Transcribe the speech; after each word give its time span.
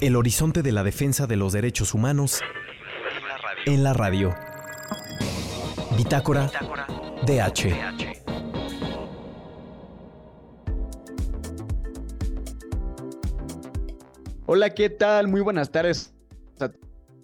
El 0.00 0.14
horizonte 0.14 0.62
de 0.62 0.70
la 0.70 0.84
defensa 0.84 1.26
de 1.26 1.34
los 1.34 1.52
derechos 1.52 1.92
humanos 1.92 2.40
en 3.66 3.82
la 3.82 3.92
radio. 3.94 4.32
Bitácora 5.96 6.52
DH. 7.26 7.74
Hola, 14.46 14.70
¿qué 14.70 14.88
tal? 14.88 15.26
Muy 15.26 15.40
buenas 15.40 15.72
tardes 15.72 16.14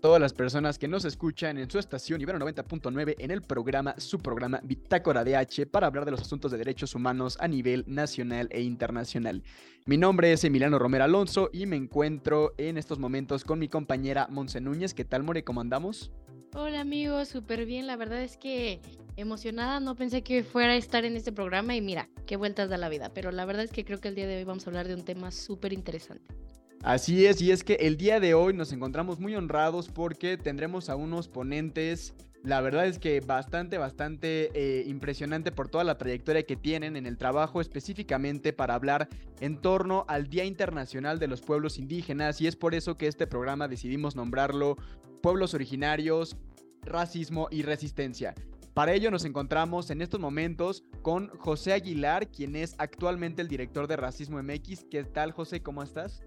todas 0.05 0.21
las 0.21 0.35
personas 0.35 0.79
que 0.79 0.87
nos 0.87 1.07
escuchan 1.07 1.57
en 1.57 1.71
su 1.71 1.79
estación 1.79 2.21
Ibero 2.21 2.39
90.9 2.39 3.15
en 3.19 3.31
el 3.31 3.41
programa, 3.41 3.95
su 3.97 4.19
programa 4.19 4.61
Bitácora 4.63 5.25
DH 5.25 5.65
para 5.71 5.87
hablar 5.87 6.05
de 6.05 6.11
los 6.11 6.21
asuntos 6.21 6.53
de 6.53 6.59
derechos 6.59 6.95
humanos 6.95 7.39
a 7.41 7.49
nivel 7.49 7.85
nacional 7.87 8.49
e 8.51 8.61
internacional. 8.61 9.43
Mi 9.87 9.97
nombre 9.97 10.31
es 10.31 10.45
Emiliano 10.45 10.79
Romero 10.79 11.05
Alonso 11.05 11.49
y 11.55 11.65
me 11.65 11.77
encuentro 11.77 12.53
en 12.59 12.77
estos 12.77 12.99
momentos 12.99 13.45
con 13.45 13.59
mi 13.59 13.69
compañera 13.69 14.27
Monse 14.29 14.61
Núñez. 14.61 14.93
¿Qué 14.93 15.07
tal, 15.07 15.23
More? 15.23 15.43
¿Cómo 15.43 15.63
andamos? 15.63 16.13
Hola 16.55 16.83
amigos, 16.83 17.29
súper 17.29 17.65
bien. 17.65 17.87
La 17.87 17.97
verdad 17.97 18.23
es 18.23 18.37
que 18.37 18.83
emocionada, 19.17 19.81
no 19.81 19.97
pensé 19.97 20.21
que 20.21 20.45
fuera 20.45 20.75
a 20.75 20.77
estar 20.77 21.07
en 21.07 21.17
este 21.17 21.33
programa 21.33 21.77
y 21.77 21.81
mira, 21.81 22.11
qué 22.27 22.37
vueltas 22.37 22.69
da 22.69 22.77
la 22.77 22.91
vida. 22.91 23.11
Pero 23.15 23.31
la 23.31 23.47
verdad 23.47 23.65
es 23.65 23.71
que 23.71 23.87
creo 23.87 24.03
que 24.03 24.09
el 24.09 24.17
día 24.17 24.27
de 24.27 24.37
hoy 24.37 24.45
vamos 24.45 24.67
a 24.67 24.71
hablar 24.71 24.87
de 24.87 24.97
un 24.97 25.05
tema 25.07 25.31
súper 25.31 25.73
interesante. 25.73 26.35
Así 26.85 27.25
es, 27.25 27.41
y 27.41 27.51
es 27.51 27.65
que 27.65 27.77
el 27.77 27.97
día 27.97 28.21
de 28.21 28.35
hoy 28.35 28.53
nos 28.53 28.71
encontramos 28.71 29.19
muy 29.19 29.35
honrados 29.35 29.89
porque 29.89 30.37
tendremos 30.37 30.91
a 30.91 30.97
unos 30.97 31.29
ponentes, 31.29 32.13
la 32.43 32.61
verdad 32.61 32.87
es 32.87 32.99
que 32.99 33.21
bastante, 33.21 33.79
bastante 33.79 34.51
eh, 34.53 34.85
impresionante 34.87 35.51
por 35.51 35.71
toda 35.71 35.83
la 35.83 35.97
trayectoria 35.97 36.43
que 36.43 36.57
tienen 36.57 36.97
en 36.97 37.07
el 37.07 37.17
trabajo 37.17 37.63
específicamente 37.63 38.53
para 38.53 38.75
hablar 38.75 39.09
en 39.41 39.63
torno 39.63 40.05
al 40.09 40.29
Día 40.29 40.45
Internacional 40.45 41.19
de 41.19 41.27
los 41.27 41.41
Pueblos 41.41 41.79
Indígenas 41.79 42.43
y 42.43 42.49
es 42.49 42.55
por 42.55 42.75
eso 42.75 42.99
que 42.99 43.07
este 43.07 43.27
programa 43.27 43.67
decidimos 43.67 44.15
nombrarlo 44.15 44.77
Pueblos 45.23 45.55
Originarios, 45.55 46.37
Racismo 46.83 47.49
y 47.51 47.63
Resistencia. 47.63 48.35
Para 48.75 48.93
ello 48.93 49.11
nos 49.11 49.25
encontramos 49.25 49.89
en 49.89 50.03
estos 50.03 50.21
momentos 50.21 50.85
con 51.01 51.29
José 51.39 51.73
Aguilar, 51.73 52.29
quien 52.29 52.57
es 52.57 52.75
actualmente 52.77 53.41
el 53.41 53.49
director 53.49 53.87
de 53.87 53.97
Racismo 53.97 54.43
MX. 54.43 54.85
¿Qué 54.91 55.05
tal, 55.05 55.33
José? 55.33 55.63
¿Cómo 55.63 55.83
estás? 55.83 56.23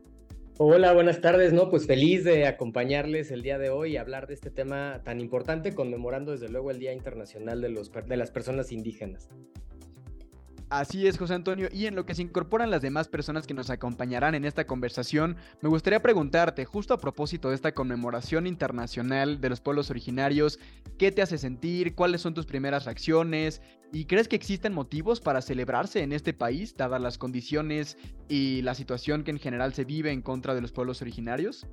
Hola, 0.59 0.91
buenas 0.91 1.22
tardes, 1.22 1.53
¿no? 1.53 1.69
Pues 1.69 1.86
feliz 1.86 2.23
de 2.23 2.47
acompañarles 2.47 3.30
el 3.30 3.44
día 3.44 3.59
de 3.59 3.69
hoy 3.69 3.91
y 3.91 3.97
hablar 3.97 4.25
de 4.25 4.33
este 4.33 4.50
tema 4.50 5.02
tan 5.03 5.19
importante, 5.19 5.75
conmemorando 5.75 6.31
desde 6.31 6.49
luego 6.49 6.72
el 6.72 6.80
Día 6.80 6.94
Internacional 6.94 7.61
de, 7.61 7.69
los, 7.69 7.91
de 7.91 8.17
las 8.17 8.31
Personas 8.31 8.72
Indígenas. 8.72 9.30
Así 10.70 11.08
es, 11.08 11.18
José 11.18 11.34
Antonio. 11.34 11.70
Y 11.72 11.86
en 11.86 11.96
lo 11.96 12.06
que 12.06 12.14
se 12.14 12.22
incorporan 12.22 12.70
las 12.70 12.82
demás 12.82 13.08
personas 13.08 13.48
que 13.48 13.54
nos 13.54 13.70
acompañarán 13.70 14.36
en 14.36 14.44
esta 14.44 14.68
conversación, 14.68 15.38
me 15.62 15.70
gustaría 15.70 16.02
preguntarte, 16.02 16.66
justo 16.66 16.94
a 16.94 17.00
propósito 17.00 17.48
de 17.50 17.56
esta 17.56 17.72
conmemoración 17.72 18.48
internacional 18.48 19.40
de 19.40 19.50
los 19.50 19.62
pueblos 19.62 19.90
originarios, 19.90 20.60
¿qué 20.98 21.14
te 21.14 21.22
hace 21.22 21.38
sentir? 21.38 21.95
¿Cuáles 21.95 22.20
son 22.20 22.34
tus 22.34 22.45
primeras 22.45 22.84
reacciones? 22.84 23.62
¿Y 23.94 24.06
crees 24.06 24.28
que 24.28 24.36
existen 24.36 24.73
motivos 24.73 25.22
para 25.22 25.42
celebrarse 25.42 26.02
en 26.02 26.12
este 26.12 26.34
país, 26.34 26.76
dadas 26.76 27.02
las 27.02 27.18
condiciones 27.18 27.98
y 28.28 28.62
la 28.64 28.76
situación 28.76 29.23
que 29.23 29.32
en 29.32 29.40
general 29.40 29.73
se 29.73 29.86
vive 29.86 30.12
en 30.12 30.22
contra 30.22 30.54
de 30.54 30.60
los 30.60 30.73
pueblos 30.73 31.02
originarios? 31.02 31.66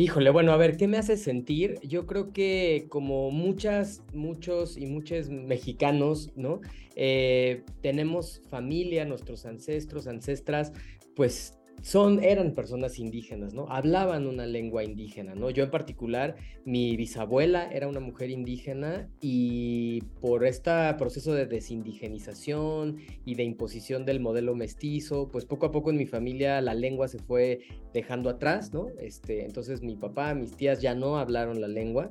Híjole, 0.00 0.30
bueno, 0.30 0.52
a 0.52 0.56
ver, 0.56 0.76
¿qué 0.76 0.86
me 0.86 0.96
hace 0.96 1.16
sentir? 1.16 1.80
Yo 1.82 2.06
creo 2.06 2.32
que 2.32 2.86
como 2.88 3.32
muchas, 3.32 4.04
muchos 4.14 4.76
y 4.76 4.86
muchos 4.86 5.28
mexicanos, 5.28 6.30
¿no? 6.36 6.60
Eh, 6.94 7.64
tenemos 7.82 8.40
familia, 8.48 9.04
nuestros 9.04 9.44
ancestros, 9.44 10.06
ancestras, 10.06 10.72
pues 11.16 11.57
son, 11.82 12.22
eran 12.22 12.54
personas 12.54 12.98
indígenas, 12.98 13.54
¿no? 13.54 13.68
Hablaban 13.70 14.26
una 14.26 14.46
lengua 14.46 14.84
indígena, 14.84 15.34
¿no? 15.34 15.50
Yo 15.50 15.64
en 15.64 15.70
particular, 15.70 16.36
mi 16.64 16.96
bisabuela 16.96 17.70
era 17.72 17.88
una 17.88 18.00
mujer 18.00 18.30
indígena 18.30 19.08
y 19.20 20.02
por 20.20 20.44
este 20.44 20.70
proceso 20.98 21.32
de 21.32 21.46
desindigenización 21.46 22.98
y 23.24 23.34
de 23.34 23.44
imposición 23.44 24.04
del 24.04 24.20
modelo 24.20 24.54
mestizo, 24.54 25.28
pues 25.30 25.44
poco 25.44 25.66
a 25.66 25.70
poco 25.70 25.90
en 25.90 25.96
mi 25.96 26.06
familia 26.06 26.60
la 26.60 26.74
lengua 26.74 27.08
se 27.08 27.18
fue 27.18 27.60
dejando 27.94 28.30
atrás, 28.30 28.72
¿no? 28.72 28.88
Este, 28.98 29.44
entonces 29.44 29.82
mi 29.82 29.96
papá, 29.96 30.34
mis 30.34 30.56
tías 30.56 30.80
ya 30.80 30.94
no 30.94 31.18
hablaron 31.18 31.60
la 31.60 31.68
lengua 31.68 32.10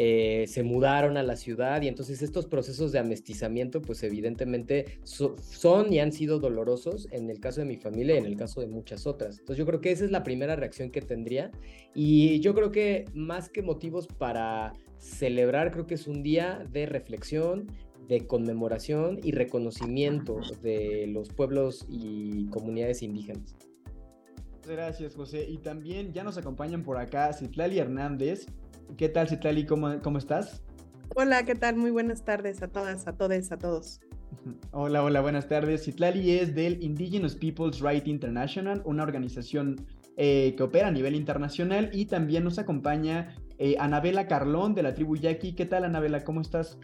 eh, 0.00 0.46
se 0.46 0.62
mudaron 0.62 1.16
a 1.16 1.24
la 1.24 1.34
ciudad 1.34 1.82
y 1.82 1.88
entonces 1.88 2.22
estos 2.22 2.46
procesos 2.46 2.92
de 2.92 3.00
amestizamiento 3.00 3.82
pues 3.82 4.04
evidentemente 4.04 5.00
son 5.02 5.92
y 5.92 5.98
han 5.98 6.12
sido 6.12 6.38
dolorosos 6.38 7.08
en 7.10 7.28
el 7.30 7.40
caso 7.40 7.62
de 7.62 7.66
mi 7.66 7.78
familia 7.78 8.14
y 8.14 8.18
en 8.18 8.26
el 8.26 8.36
caso 8.36 8.60
de 8.60 8.68
muchas 8.68 9.08
otras. 9.08 9.40
Entonces 9.40 9.58
yo 9.58 9.66
creo 9.66 9.80
que 9.80 9.90
esa 9.90 10.04
es 10.04 10.12
la 10.12 10.22
primera 10.22 10.54
reacción 10.54 10.92
que 10.92 11.00
tendría 11.00 11.50
y 11.96 12.38
yo 12.38 12.54
creo 12.54 12.70
que 12.70 13.06
más 13.12 13.48
que 13.48 13.60
motivos 13.60 14.06
para 14.06 14.72
celebrar, 14.98 15.72
creo 15.72 15.88
que 15.88 15.94
es 15.94 16.06
un 16.06 16.22
día 16.22 16.64
de 16.70 16.86
reflexión, 16.86 17.66
de 18.06 18.24
conmemoración 18.24 19.18
y 19.24 19.32
reconocimiento 19.32 20.38
de 20.62 21.08
los 21.08 21.30
pueblos 21.30 21.84
y 21.88 22.46
comunidades 22.50 23.02
indígenas. 23.02 23.56
Gracias, 24.64 25.16
José. 25.16 25.44
Y 25.48 25.58
también 25.58 26.12
ya 26.12 26.22
nos 26.22 26.38
acompañan 26.38 26.84
por 26.84 26.98
acá 26.98 27.32
Citlali 27.32 27.80
Hernández, 27.80 28.46
¿Qué 28.96 29.08
tal, 29.08 29.28
Citlali? 29.28 29.66
¿Cómo, 29.66 30.00
¿Cómo 30.00 30.18
estás? 30.18 30.62
Hola, 31.14 31.44
¿qué 31.44 31.54
tal? 31.54 31.76
Muy 31.76 31.90
buenas 31.90 32.24
tardes 32.24 32.62
a 32.62 32.68
todas, 32.68 33.06
a 33.06 33.12
todos, 33.12 33.52
a 33.52 33.58
todos. 33.58 34.00
Hola, 34.72 35.02
hola, 35.02 35.20
buenas 35.20 35.48
tardes. 35.48 35.84
Citlali 35.84 36.38
es 36.38 36.54
del 36.54 36.82
Indigenous 36.82 37.36
Peoples 37.36 37.80
Right 37.80 38.06
International, 38.06 38.82
una 38.84 39.02
organización 39.02 39.86
eh, 40.16 40.54
que 40.56 40.62
opera 40.62 40.88
a 40.88 40.90
nivel 40.90 41.14
internacional 41.14 41.90
y 41.92 42.06
también 42.06 42.44
nos 42.44 42.58
acompaña 42.58 43.36
eh, 43.58 43.76
Anabela 43.78 44.26
Carlón 44.26 44.74
de 44.74 44.82
la 44.82 44.94
tribu 44.94 45.16
Yaqui. 45.16 45.54
¿Qué 45.54 45.66
tal, 45.66 45.84
Anabela? 45.84 46.24
¿Cómo 46.24 46.40
estás? 46.40 46.78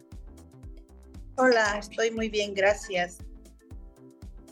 Hola, 1.36 1.78
estoy 1.78 2.10
muy 2.10 2.28
bien, 2.28 2.54
gracias. 2.54 3.18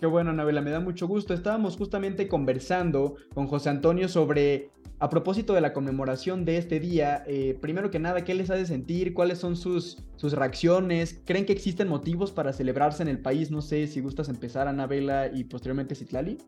Qué 0.00 0.06
bueno, 0.06 0.30
Anabela, 0.30 0.60
me 0.60 0.70
da 0.72 0.80
mucho 0.80 1.06
gusto. 1.06 1.32
Estábamos 1.32 1.76
justamente 1.76 2.26
conversando 2.26 3.14
con 3.34 3.46
José 3.46 3.68
Antonio 3.68 4.08
sobre 4.08 4.70
a 5.02 5.10
propósito 5.10 5.52
de 5.54 5.60
la 5.60 5.72
conmemoración 5.72 6.44
de 6.44 6.58
este 6.58 6.78
día, 6.78 7.24
eh, 7.26 7.58
primero 7.60 7.90
que 7.90 7.98
nada, 7.98 8.22
¿qué 8.22 8.34
les 8.34 8.50
hace 8.50 8.66
sentir? 8.66 9.14
¿Cuáles 9.14 9.38
son 9.38 9.56
sus, 9.56 9.98
sus 10.14 10.32
reacciones? 10.32 11.20
¿Creen 11.24 11.44
que 11.44 11.52
existen 11.52 11.88
motivos 11.88 12.30
para 12.30 12.52
celebrarse 12.52 13.02
en 13.02 13.08
el 13.08 13.18
país? 13.20 13.50
No 13.50 13.62
sé 13.62 13.88
si 13.88 14.00
gustas 14.00 14.28
empezar, 14.28 14.68
Anabela, 14.68 15.26
y 15.26 15.42
posteriormente 15.42 15.96
Citlali. 15.96 16.38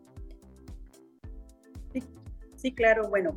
Sí, 1.92 2.04
sí, 2.54 2.72
claro, 2.72 3.08
bueno. 3.08 3.36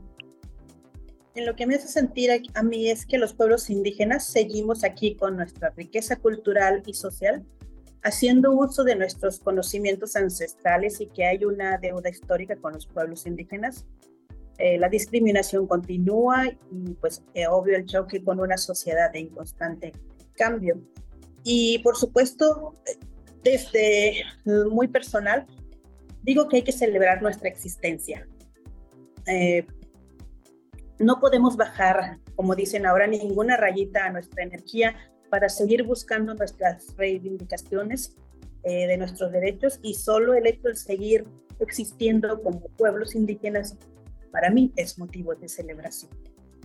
En 1.33 1.47
lo 1.47 1.55
que 1.55 1.65
me 1.65 1.73
hace 1.73 1.87
sentir 1.87 2.29
a 2.53 2.61
mí 2.61 2.87
es 2.91 3.07
que 3.07 3.17
los 3.17 3.33
pueblos 3.33 3.71
indígenas 3.71 4.23
seguimos 4.23 4.83
aquí 4.83 5.15
con 5.15 5.35
nuestra 5.35 5.71
riqueza 5.71 6.17
cultural 6.17 6.83
y 6.85 6.93
social, 6.93 7.43
haciendo 8.03 8.51
uso 8.51 8.83
de 8.83 8.95
nuestros 8.95 9.39
conocimientos 9.39 10.15
ancestrales 10.15 11.01
y 11.01 11.07
que 11.07 11.25
hay 11.25 11.43
una 11.43 11.79
deuda 11.79 12.07
histórica 12.07 12.55
con 12.55 12.73
los 12.73 12.85
pueblos 12.85 13.25
indígenas 13.25 13.87
eh, 14.57 14.79
la 14.79 14.89
discriminación 14.89 15.67
continúa 15.67 16.47
y 16.71 16.93
pues 16.95 17.23
eh, 17.35 17.45
obvio 17.47 17.75
el 17.77 17.85
choque 17.85 18.23
con 18.23 18.39
una 18.39 18.57
sociedad 18.57 19.15
en 19.15 19.29
constante 19.29 19.93
cambio. 20.35 20.81
Y 21.43 21.79
por 21.79 21.95
supuesto, 21.95 22.73
desde 23.43 24.23
muy 24.45 24.87
personal, 24.87 25.45
digo 26.23 26.47
que 26.47 26.57
hay 26.57 26.63
que 26.63 26.71
celebrar 26.71 27.21
nuestra 27.21 27.49
existencia. 27.49 28.27
Eh, 29.27 29.65
no 30.99 31.19
podemos 31.19 31.55
bajar, 31.55 32.17
como 32.35 32.55
dicen 32.55 32.87
ahora, 32.87 33.05
ninguna 33.05 33.57
rayita 33.57 34.05
a 34.05 34.11
nuestra 34.11 34.43
energía 34.43 34.95
para 35.29 35.49
seguir 35.49 35.83
buscando 35.83 36.33
nuestras 36.33 36.95
reivindicaciones 36.97 38.15
de 38.63 38.97
nuestros 38.97 39.31
derechos 39.31 39.79
y 39.81 39.93
solo 39.93 40.33
el 40.33 40.45
hecho 40.45 40.67
de 40.67 40.75
seguir 40.75 41.23
existiendo 41.61 42.41
como 42.41 42.67
pueblos 42.75 43.15
indígenas 43.15 43.77
para 44.31 44.49
mí 44.49 44.71
es 44.75 44.97
motivo 44.99 45.35
de 45.35 45.47
celebración. 45.47 46.11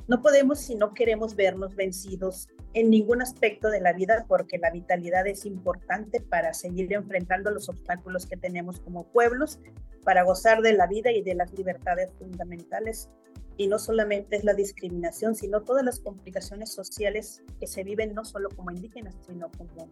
No 0.09 0.21
podemos 0.21 0.59
si 0.61 0.75
no 0.75 0.95
queremos 0.95 1.37
vernos 1.37 1.77
vencidos 1.77 2.49
en 2.75 2.91
ningún 2.91 3.23
aspecto 3.23 3.71
de 3.71 3.81
la 3.81 3.93
vida 3.93 4.25
porque 4.29 4.59
la 4.59 4.71
vitalidad 4.71 5.27
es 5.27 5.47
importante 5.47 6.21
para 6.21 6.55
seguir 6.55 6.93
enfrentando 6.93 7.51
los 7.51 7.69
obstáculos 7.69 8.27
que 8.27 8.37
tenemos 8.37 8.81
como 8.81 9.05
pueblos, 9.05 9.61
para 10.05 10.25
gozar 10.25 10.61
de 10.63 10.73
la 10.73 10.87
vida 10.87 11.13
y 11.13 11.23
de 11.23 11.35
las 11.35 11.53
libertades 11.53 12.13
fundamentales. 12.19 13.11
Y 13.57 13.69
no 13.69 13.79
solamente 13.79 14.37
es 14.37 14.45
la 14.45 14.55
discriminación, 14.55 15.37
sino 15.37 15.63
todas 15.63 15.85
las 15.85 16.01
complicaciones 16.01 16.73
sociales 16.73 17.45
que 17.61 17.67
se 17.67 17.85
viven 17.85 18.15
no 18.15 18.25
solo 18.25 18.49
como 18.49 18.71
indígenas, 18.71 19.15
sino 19.27 19.51
como 19.53 19.89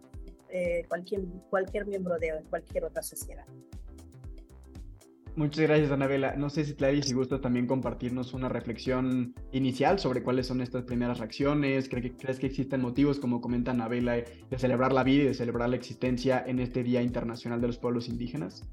eh, 0.49 0.83
cualquier, 0.89 1.21
cualquier 1.49 1.85
miembro 1.85 2.17
de 2.17 2.43
cualquier 2.49 2.85
otra 2.85 3.03
sociedad. 3.03 3.45
Muchas 5.35 5.61
gracias, 5.61 5.91
Anabela. 5.91 6.35
No 6.35 6.49
sé 6.49 6.65
si 6.65 6.73
Clary, 6.73 7.01
si 7.03 7.13
gusta 7.13 7.39
también 7.39 7.65
compartirnos 7.65 8.33
una 8.33 8.49
reflexión 8.49 9.33
inicial 9.53 9.97
sobre 9.97 10.23
cuáles 10.23 10.47
son 10.47 10.59
estas 10.61 10.83
primeras 10.83 11.19
reacciones. 11.19 11.87
¿Crees 11.87 12.03
que, 12.03 12.17
¿Crees 12.17 12.39
que 12.39 12.47
existen 12.47 12.81
motivos, 12.81 13.19
como 13.19 13.39
comenta 13.39 13.71
Anabela, 13.71 14.15
de 14.15 14.57
celebrar 14.57 14.91
la 14.91 15.03
vida 15.03 15.23
y 15.23 15.27
de 15.27 15.33
celebrar 15.33 15.69
la 15.69 15.77
existencia 15.77 16.43
en 16.45 16.59
este 16.59 16.83
Día 16.83 17.01
Internacional 17.01 17.61
de 17.61 17.67
los 17.67 17.77
Pueblos 17.77 18.09
Indígenas? 18.09 18.67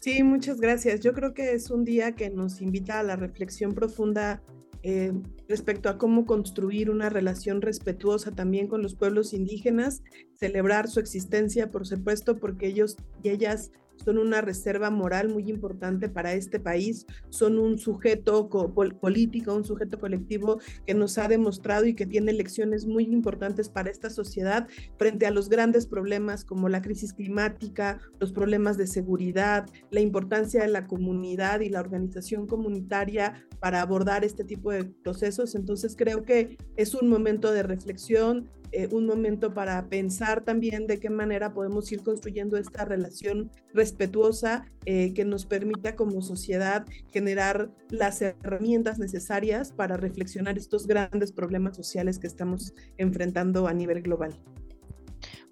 Sí, 0.00 0.22
muchas 0.24 0.60
gracias. 0.60 1.00
Yo 1.00 1.12
creo 1.12 1.32
que 1.32 1.52
es 1.52 1.70
un 1.70 1.84
día 1.84 2.12
que 2.12 2.30
nos 2.30 2.60
invita 2.60 2.98
a 2.98 3.02
la 3.04 3.14
reflexión 3.14 3.72
profunda 3.72 4.42
eh, 4.84 5.12
respecto 5.48 5.88
a 5.88 5.98
cómo 5.98 6.24
construir 6.24 6.88
una 6.90 7.08
relación 7.08 7.60
respetuosa 7.60 8.30
también 8.30 8.68
con 8.68 8.80
los 8.80 8.94
pueblos 8.94 9.32
indígenas, 9.32 10.02
celebrar 10.34 10.88
su 10.88 11.00
existencia, 11.00 11.70
por 11.70 11.86
supuesto, 11.86 12.36
porque 12.36 12.68
ellos 12.68 12.96
y 13.22 13.30
ellas 13.30 13.72
son 14.04 14.18
una 14.18 14.40
reserva 14.40 14.90
moral 14.90 15.28
muy 15.28 15.48
importante 15.50 16.08
para 16.08 16.32
este 16.32 16.60
país, 16.60 17.06
son 17.30 17.58
un 17.58 17.78
sujeto 17.78 18.48
político, 18.48 19.54
un 19.54 19.64
sujeto 19.64 19.98
colectivo 19.98 20.58
que 20.86 20.94
nos 20.94 21.18
ha 21.18 21.28
demostrado 21.28 21.86
y 21.86 21.94
que 21.94 22.06
tiene 22.06 22.32
lecciones 22.32 22.86
muy 22.86 23.04
importantes 23.04 23.68
para 23.68 23.90
esta 23.90 24.10
sociedad 24.10 24.68
frente 24.98 25.26
a 25.26 25.30
los 25.30 25.48
grandes 25.48 25.86
problemas 25.86 26.44
como 26.44 26.68
la 26.68 26.82
crisis 26.82 27.12
climática, 27.12 27.98
los 28.20 28.32
problemas 28.32 28.76
de 28.76 28.86
seguridad, 28.86 29.66
la 29.90 30.00
importancia 30.00 30.62
de 30.62 30.68
la 30.68 30.86
comunidad 30.86 31.60
y 31.60 31.68
la 31.68 31.80
organización 31.80 32.46
comunitaria 32.46 33.46
para 33.60 33.82
abordar 33.82 34.24
este 34.24 34.44
tipo 34.44 34.70
de 34.70 34.84
procesos. 34.84 35.54
Entonces 35.54 35.96
creo 35.96 36.22
que 36.22 36.56
es 36.76 36.94
un 36.94 37.08
momento 37.08 37.52
de 37.52 37.62
reflexión, 37.62 38.48
eh, 38.72 38.88
un 38.90 39.06
momento 39.06 39.54
para 39.54 39.88
pensar 39.88 40.44
también 40.44 40.86
de 40.86 40.98
qué 40.98 41.10
manera 41.10 41.54
podemos 41.54 41.90
ir 41.90 42.02
construyendo 42.02 42.56
esta 42.56 42.84
relación 42.84 43.50
respetuosa 43.72 44.66
eh, 44.84 45.14
que 45.14 45.24
nos 45.24 45.46
permita 45.46 45.96
como 45.96 46.20
sociedad 46.22 46.84
generar 47.10 47.70
las 47.88 48.20
herramientas 48.20 48.98
necesarias 48.98 49.72
para 49.72 49.96
reflexionar 49.96 50.58
estos 50.58 50.86
grandes 50.86 51.32
problemas 51.32 51.76
sociales 51.76 52.18
que 52.18 52.26
estamos 52.26 52.74
enfrentando 52.98 53.66
a 53.68 53.72
nivel 53.72 54.02
global. 54.02 54.34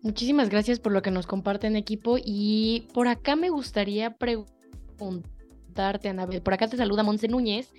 Muchísimas 0.02 0.50
gracias 0.50 0.78
por 0.78 0.92
lo 0.92 1.02
que 1.02 1.10
nos 1.10 1.26
comparten 1.26 1.74
equipo 1.74 2.16
y 2.22 2.86
por 2.92 3.08
acá 3.08 3.34
me 3.34 3.50
gustaría 3.50 4.14
preguntarte, 4.16 6.08
Anabel, 6.08 6.42
por 6.42 6.54
acá 6.54 6.68
te 6.68 6.76
saluda 6.76 7.02
Monse 7.02 7.28
Núñez 7.28 7.72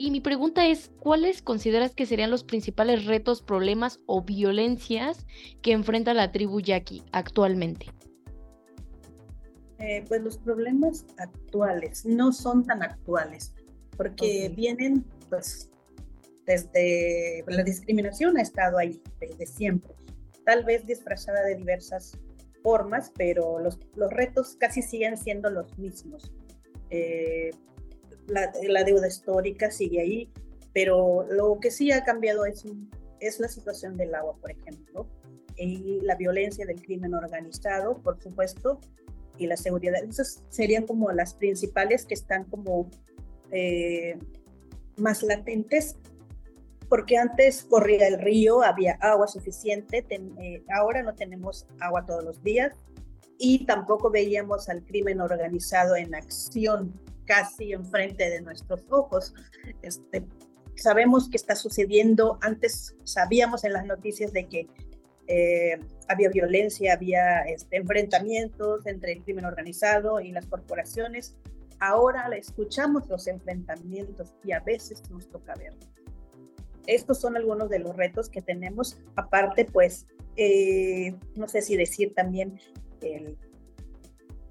y 0.00 0.10
mi 0.10 0.22
pregunta 0.22 0.66
es, 0.66 0.90
¿cuáles 0.98 1.42
consideras 1.42 1.94
que 1.94 2.06
serían 2.06 2.30
los 2.30 2.42
principales 2.42 3.04
retos, 3.04 3.42
problemas 3.42 4.00
o 4.06 4.22
violencias 4.22 5.26
que 5.60 5.72
enfrenta 5.72 6.14
la 6.14 6.32
tribu 6.32 6.58
yaqui 6.60 7.02
actualmente? 7.12 7.84
Eh, 9.78 10.02
pues 10.08 10.22
los 10.22 10.38
problemas 10.38 11.04
actuales 11.18 12.06
no 12.06 12.32
son 12.32 12.64
tan 12.64 12.82
actuales, 12.82 13.52
porque 13.98 14.50
vienen 14.56 15.04
pues 15.28 15.68
desde 16.46 17.44
la 17.46 17.62
discriminación 17.62 18.38
ha 18.38 18.40
estado 18.40 18.78
ahí 18.78 19.02
desde 19.20 19.44
siempre, 19.44 19.92
tal 20.46 20.64
vez 20.64 20.86
disfrazada 20.86 21.44
de 21.44 21.56
diversas 21.56 22.18
formas, 22.62 23.12
pero 23.18 23.58
los, 23.58 23.78
los 23.96 24.10
retos 24.10 24.56
casi 24.58 24.80
siguen 24.80 25.18
siendo 25.18 25.50
los 25.50 25.76
mismos. 25.78 26.32
Eh, 26.88 27.50
la, 28.30 28.84
deuda 28.84 29.08
histórica 29.08 29.70
sigue 29.70 30.00
ahí, 30.00 30.32
pero 30.72 31.26
lo 31.28 31.58
que 31.60 31.70
sí 31.70 31.90
ha 31.92 32.04
cambiado 32.04 32.44
es, 32.46 32.64
es 33.20 33.40
la 33.40 33.48
situación 33.48 33.96
del 33.96 34.14
agua, 34.14 34.36
por 34.40 34.50
ejemplo, 34.50 35.06
y 35.56 36.00
la 36.02 36.14
violencia 36.14 36.64
del 36.64 36.80
crimen 36.80 37.14
organizado, 37.14 37.98
por 37.98 38.20
supuesto, 38.22 38.80
y 39.36 39.46
la 39.46 39.56
seguridad. 39.56 39.94
Esas 40.04 40.42
serían 40.48 40.86
como 40.86 41.10
las 41.12 41.34
principales 41.34 42.06
que 42.06 42.14
están 42.14 42.44
como 42.44 42.90
eh, 43.50 44.18
más 44.96 45.22
latentes, 45.22 45.96
porque 46.88 47.16
antes 47.16 47.64
corría 47.64 48.08
el 48.08 48.18
río, 48.18 48.62
había 48.62 48.94
agua 49.00 49.28
suficiente, 49.28 50.04
eh, 50.10 50.64
ahora 50.74 51.02
no 51.02 51.14
tenemos 51.14 51.66
agua 51.80 52.04
todos 52.04 52.24
los 52.24 52.42
días 52.42 52.74
y 53.38 53.64
tampoco 53.64 54.10
veíamos 54.10 54.68
al 54.68 54.84
crimen 54.84 55.20
organizado 55.20 55.96
en 55.96 56.14
acción 56.14 56.92
casi 57.30 57.72
enfrente 57.72 58.28
de 58.28 58.40
nuestros 58.40 58.82
ojos. 58.90 59.32
Este, 59.82 60.24
sabemos 60.74 61.30
que 61.30 61.36
está 61.36 61.54
sucediendo, 61.54 62.40
antes 62.42 62.96
sabíamos 63.04 63.62
en 63.62 63.72
las 63.72 63.86
noticias 63.86 64.32
de 64.32 64.48
que 64.48 64.66
eh, 65.28 65.78
había 66.08 66.28
violencia, 66.28 66.92
había 66.92 67.42
este, 67.42 67.76
enfrentamientos 67.76 68.84
entre 68.84 69.12
el 69.12 69.22
crimen 69.22 69.44
organizado 69.44 70.20
y 70.20 70.32
las 70.32 70.46
corporaciones. 70.46 71.36
Ahora 71.78 72.28
escuchamos 72.36 73.08
los 73.08 73.28
enfrentamientos 73.28 74.34
y 74.42 74.50
a 74.50 74.58
veces 74.58 75.08
nos 75.08 75.28
toca 75.28 75.54
ver. 75.54 75.74
Estos 76.88 77.20
son 77.20 77.36
algunos 77.36 77.70
de 77.70 77.78
los 77.78 77.94
retos 77.94 78.28
que 78.28 78.42
tenemos. 78.42 78.98
Aparte, 79.14 79.66
pues, 79.66 80.08
eh, 80.34 81.14
no 81.36 81.46
sé 81.46 81.62
si 81.62 81.76
decir 81.76 82.12
también 82.12 82.58
el, 83.02 83.38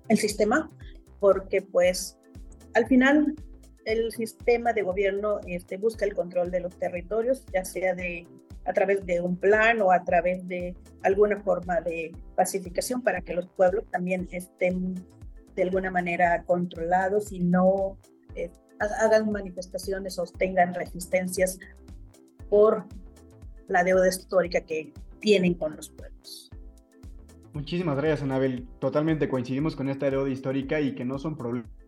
el 0.07 0.17
sistema, 0.17 0.69
porque 1.19 1.61
pues 1.61 2.18
al 2.73 2.87
final, 2.87 3.35
el 3.85 4.11
sistema 4.11 4.73
de 4.73 4.83
gobierno 4.83 5.39
este, 5.47 5.77
busca 5.77 6.05
el 6.05 6.13
control 6.13 6.51
de 6.51 6.59
los 6.59 6.77
territorios, 6.77 7.45
ya 7.53 7.65
sea 7.65 7.95
de, 7.95 8.27
a 8.65 8.73
través 8.73 9.05
de 9.05 9.21
un 9.21 9.37
plan 9.37 9.81
o 9.81 9.91
a 9.91 10.03
través 10.03 10.47
de 10.47 10.75
alguna 11.03 11.39
forma 11.41 11.81
de 11.81 12.11
pacificación 12.35 13.01
para 13.01 13.21
que 13.21 13.33
los 13.33 13.47
pueblos 13.47 13.85
también 13.89 14.27
estén 14.31 14.95
de 15.55 15.63
alguna 15.63 15.91
manera 15.91 16.43
controlados 16.43 17.31
y 17.31 17.39
no 17.39 17.97
eh, 18.35 18.51
hagan 18.79 19.31
manifestaciones 19.31 20.19
o 20.19 20.25
tengan 20.25 20.73
resistencias 20.73 21.59
por 22.49 22.85
la 23.67 23.83
deuda 23.83 24.07
histórica 24.07 24.61
que 24.61 24.93
tienen 25.19 25.53
con 25.55 25.75
los 25.75 25.89
pueblos. 25.89 26.49
Muchísimas 27.53 27.97
gracias, 27.97 28.21
Anabel. 28.21 28.67
Totalmente 28.79 29.27
coincidimos 29.27 29.75
con 29.75 29.89
esta 29.89 30.09
deuda 30.09 30.29
histórica 30.29 30.79
y 30.79 30.93
que 30.93 31.03
no 31.03 31.17
son 31.17 31.35
problemas 31.35 31.78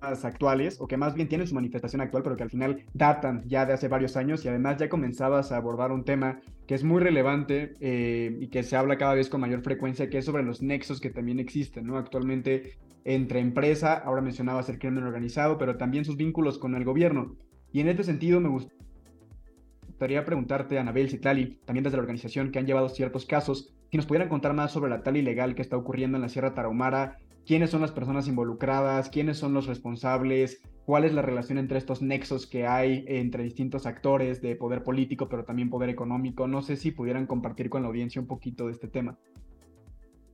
actuales, 0.00 0.80
o 0.80 0.88
que 0.88 0.96
más 0.96 1.14
bien 1.14 1.28
tienen 1.28 1.46
su 1.46 1.54
manifestación 1.54 2.00
actual, 2.00 2.22
pero 2.22 2.36
que 2.36 2.42
al 2.42 2.50
final 2.50 2.84
datan 2.92 3.44
ya 3.46 3.66
de 3.66 3.72
hace 3.72 3.88
varios 3.88 4.16
años 4.16 4.44
y 4.44 4.48
además 4.48 4.78
ya 4.78 4.88
comenzabas 4.88 5.52
a 5.52 5.56
abordar 5.56 5.92
un 5.92 6.04
tema 6.04 6.40
que 6.66 6.74
es 6.74 6.84
muy 6.84 7.00
relevante 7.00 7.74
eh, 7.80 8.36
y 8.40 8.48
que 8.48 8.62
se 8.62 8.76
habla 8.76 8.98
cada 8.98 9.14
vez 9.14 9.28
con 9.28 9.40
mayor 9.40 9.62
frecuencia, 9.62 10.10
que 10.10 10.18
es 10.18 10.24
sobre 10.24 10.42
los 10.42 10.62
nexos 10.62 11.00
que 11.00 11.10
también 11.10 11.38
existen, 11.38 11.86
¿no? 11.86 11.98
Actualmente 11.98 12.78
entre 13.04 13.40
empresa, 13.40 13.94
ahora 13.94 14.22
mencionabas 14.22 14.68
el 14.68 14.78
crimen 14.78 15.04
organizado, 15.04 15.58
pero 15.58 15.76
también 15.76 16.04
sus 16.04 16.16
vínculos 16.16 16.58
con 16.58 16.74
el 16.74 16.84
gobierno. 16.84 17.36
Y 17.72 17.80
en 17.80 17.88
este 17.88 18.04
sentido 18.04 18.40
me 18.40 18.48
gustaría 18.48 20.24
preguntarte, 20.24 20.78
Anabel 20.78 21.10
Citlali, 21.10 21.60
también 21.64 21.84
desde 21.84 21.96
la 21.96 22.02
organización 22.02 22.50
que 22.50 22.58
han 22.58 22.66
llevado 22.66 22.88
ciertos 22.88 23.26
casos, 23.26 23.74
si 23.90 23.96
nos 23.96 24.06
pudieran 24.06 24.28
contar 24.28 24.54
más 24.54 24.72
sobre 24.72 24.90
la 24.90 25.02
tal 25.02 25.16
ilegal 25.16 25.54
que 25.54 25.62
está 25.62 25.76
ocurriendo 25.76 26.16
en 26.16 26.22
la 26.22 26.28
Sierra 26.28 26.54
Tarahumara 26.54 27.18
quiénes 27.46 27.70
son 27.70 27.80
las 27.80 27.92
personas 27.92 28.28
involucradas, 28.28 29.08
quiénes 29.08 29.38
son 29.38 29.54
los 29.54 29.66
responsables, 29.66 30.62
cuál 30.84 31.04
es 31.04 31.12
la 31.14 31.22
relación 31.22 31.58
entre 31.58 31.78
estos 31.78 32.02
nexos 32.02 32.46
que 32.46 32.66
hay 32.66 33.04
entre 33.08 33.44
distintos 33.44 33.86
actores 33.86 34.42
de 34.42 34.56
poder 34.56 34.82
político, 34.82 35.28
pero 35.28 35.44
también 35.44 35.70
poder 35.70 35.90
económico. 35.90 36.46
No 36.46 36.62
sé 36.62 36.76
si 36.76 36.90
pudieran 36.90 37.26
compartir 37.26 37.70
con 37.70 37.82
la 37.82 37.88
audiencia 37.88 38.20
un 38.20 38.26
poquito 38.26 38.66
de 38.66 38.72
este 38.72 38.88
tema. 38.88 39.18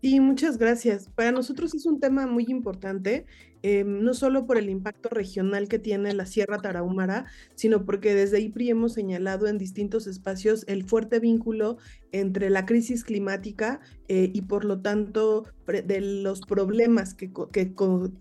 Sí, 0.00 0.20
muchas 0.20 0.58
gracias. 0.58 1.08
Para 1.08 1.32
nosotros 1.32 1.74
es 1.74 1.84
un 1.84 1.98
tema 1.98 2.28
muy 2.28 2.44
importante, 2.48 3.26
eh, 3.64 3.82
no 3.82 4.14
solo 4.14 4.46
por 4.46 4.56
el 4.56 4.70
impacto 4.70 5.08
regional 5.08 5.66
que 5.66 5.80
tiene 5.80 6.14
la 6.14 6.24
Sierra 6.24 6.58
Tarahumara, 6.58 7.26
sino 7.56 7.84
porque 7.84 8.14
desde 8.14 8.40
IPRI 8.40 8.70
hemos 8.70 8.92
señalado 8.92 9.48
en 9.48 9.58
distintos 9.58 10.06
espacios 10.06 10.64
el 10.68 10.84
fuerte 10.84 11.18
vínculo 11.18 11.78
entre 12.12 12.48
la 12.48 12.64
crisis 12.64 13.02
climática 13.02 13.80
eh, 14.06 14.30
y 14.32 14.42
por 14.42 14.64
lo 14.64 14.80
tanto 14.80 15.46
de 15.66 16.00
los 16.00 16.42
problemas 16.42 17.14
que, 17.14 17.32
que, 17.52 17.74